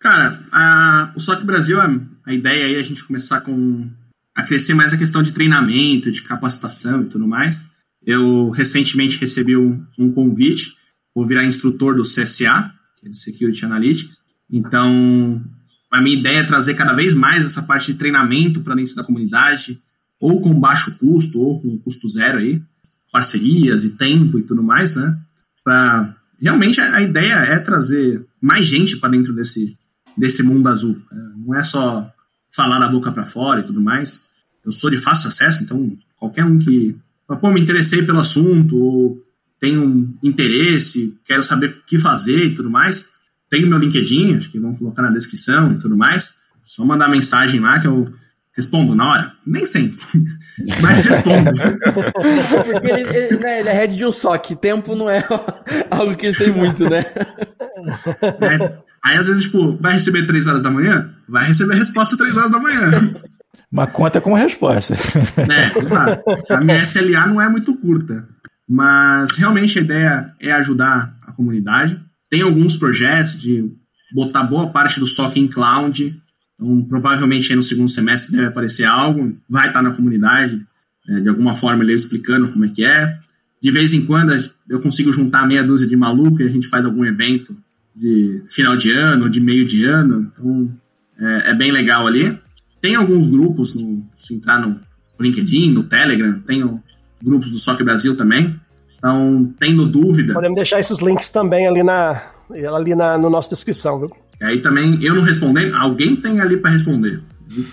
[0.00, 1.88] Cara, a, o SOC Brasil, a,
[2.26, 3.88] a ideia aí é a gente começar com
[4.34, 7.60] a crescer mais a questão de treinamento, de capacitação e tudo mais.
[8.08, 10.74] Eu recentemente recebi um, um convite,
[11.14, 14.16] vou virar instrutor do CSA, que é de Security Analytics.
[14.50, 15.44] Então,
[15.90, 19.04] a minha ideia é trazer cada vez mais essa parte de treinamento para dentro da
[19.04, 19.78] comunidade,
[20.18, 22.62] ou com baixo custo, ou com custo zero aí,
[23.12, 25.18] parcerias e tempo e tudo mais, né?
[25.62, 29.76] Pra, realmente a, ideia é trazer mais gente para dentro desse,
[30.16, 30.96] desse mundo azul.
[31.12, 32.10] É, não é só
[32.50, 34.26] falar da boca para fora e tudo mais.
[34.64, 36.96] eu sou de fácil acesso, então qualquer um que,
[37.36, 39.22] pô, me interessei pelo assunto, ou
[39.60, 43.06] tenho interesse, quero saber o que fazer e tudo mais,
[43.50, 46.36] tem o meu LinkedIn, acho que vão colocar na descrição e tudo mais.
[46.64, 48.12] Só mandar mensagem lá que eu
[48.54, 49.32] respondo na hora.
[49.46, 49.98] Nem sempre,
[50.82, 51.50] mas respondo.
[52.64, 55.24] Porque ele, ele, né, ele é head de um SOC, tempo não é
[55.90, 57.04] algo que tem muito, né?
[58.40, 58.78] É.
[59.02, 61.14] Aí às vezes, tipo, vai receber 3 horas da manhã?
[61.28, 62.90] Vai receber a resposta 3 horas da manhã.
[63.70, 64.94] Uma conta com resposta.
[65.36, 66.22] É, exato.
[66.50, 68.26] A minha SLA não é muito curta.
[68.68, 71.98] Mas realmente a ideia é ajudar a comunidade.
[72.30, 73.70] Tem alguns projetos de
[74.12, 76.20] botar boa parte do SOC em cloud.
[76.54, 80.60] Então, provavelmente no segundo semestre deve aparecer algo, vai estar na comunidade,
[81.08, 83.18] é, de alguma forma ele explicando como é que é.
[83.62, 84.32] De vez em quando
[84.68, 87.56] eu consigo juntar meia dúzia de maluco e a gente faz algum evento
[87.94, 90.30] de final de ano, de meio de ano.
[90.32, 90.72] Então,
[91.18, 92.38] é, é bem legal ali.
[92.80, 94.80] Tem alguns grupos, no, se entrar no
[95.20, 96.62] LinkedIn, no Telegram, tem
[97.22, 98.54] grupos do SOC Brasil também.
[98.96, 100.34] Então, tendo dúvida.
[100.34, 102.22] Podemos deixar esses links também ali na,
[102.74, 104.10] ali na no nossa descrição, viu?
[104.40, 107.20] Aí também, eu não respondendo, alguém tem ali para responder.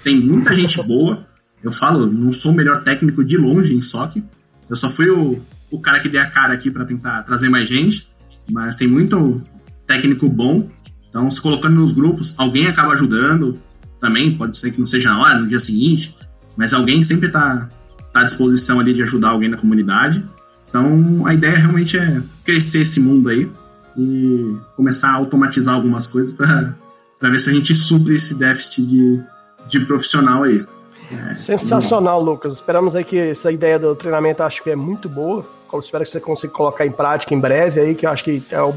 [0.04, 1.26] Tem muita gente boa.
[1.64, 4.24] Eu falo, não sou o melhor técnico de longe em SOC.
[4.70, 5.40] Eu só fui o,
[5.72, 8.08] o cara que dei a cara aqui para tentar trazer mais gente.
[8.52, 9.44] Mas tem muito
[9.88, 10.70] técnico bom.
[11.10, 13.58] Então, se colocando nos grupos, alguém acaba ajudando
[14.06, 14.38] também.
[14.38, 16.16] Pode ser que não seja na hora, no dia seguinte.
[16.56, 17.68] Mas alguém sempre está
[18.14, 20.24] tá à disposição ali de ajudar alguém na comunidade.
[20.70, 23.50] Então, a ideia realmente é crescer esse mundo aí
[23.98, 29.24] e começar a automatizar algumas coisas para ver se a gente supre esse déficit de,
[29.68, 30.64] de profissional aí.
[31.12, 32.54] É, Sensacional, Lucas.
[32.54, 35.46] Esperamos aí que essa ideia do treinamento acho que é muito boa.
[35.80, 38.62] Espero que você consiga colocar em prática em breve aí, que eu acho que é
[38.62, 38.74] o,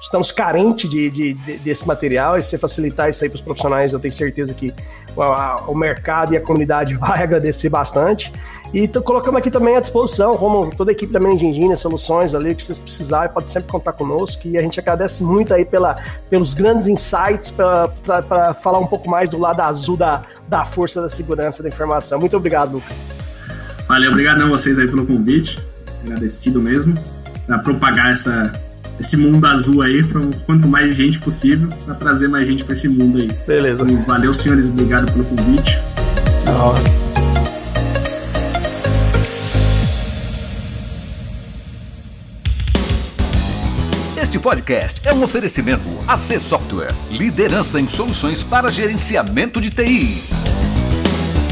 [0.00, 3.92] estamos carentes de, de, de, desse material e se facilitar isso aí para os profissionais,
[3.92, 4.72] eu tenho certeza que
[5.14, 8.32] o, a, o mercado e a comunidade vai agradecer bastante.
[8.72, 12.64] E colocamos aqui também à disposição, como toda a equipe da Meningina, soluções ali, que
[12.64, 14.46] vocês precisarem, pode sempre contar conosco.
[14.46, 15.96] E a gente agradece muito aí pela,
[16.28, 21.08] pelos grandes insights, para falar um pouco mais do lado azul da, da força da
[21.08, 22.20] segurança da informação.
[22.20, 22.96] Muito obrigado, Lucas.
[23.88, 25.58] Valeu, obrigado a vocês aí pelo convite.
[26.04, 26.94] Agradecido mesmo.
[27.48, 28.52] Para propagar essa,
[29.00, 32.88] esse mundo azul aí para quanto mais gente possível, para trazer mais gente para esse
[32.88, 33.28] mundo aí.
[33.46, 33.82] Beleza.
[33.82, 34.68] Então, valeu, senhores.
[34.68, 35.80] Obrigado pelo convite.
[36.44, 36.52] Tá
[44.22, 50.22] Este podcast é um oferecimento AC Software, liderança em soluções para gerenciamento de TI.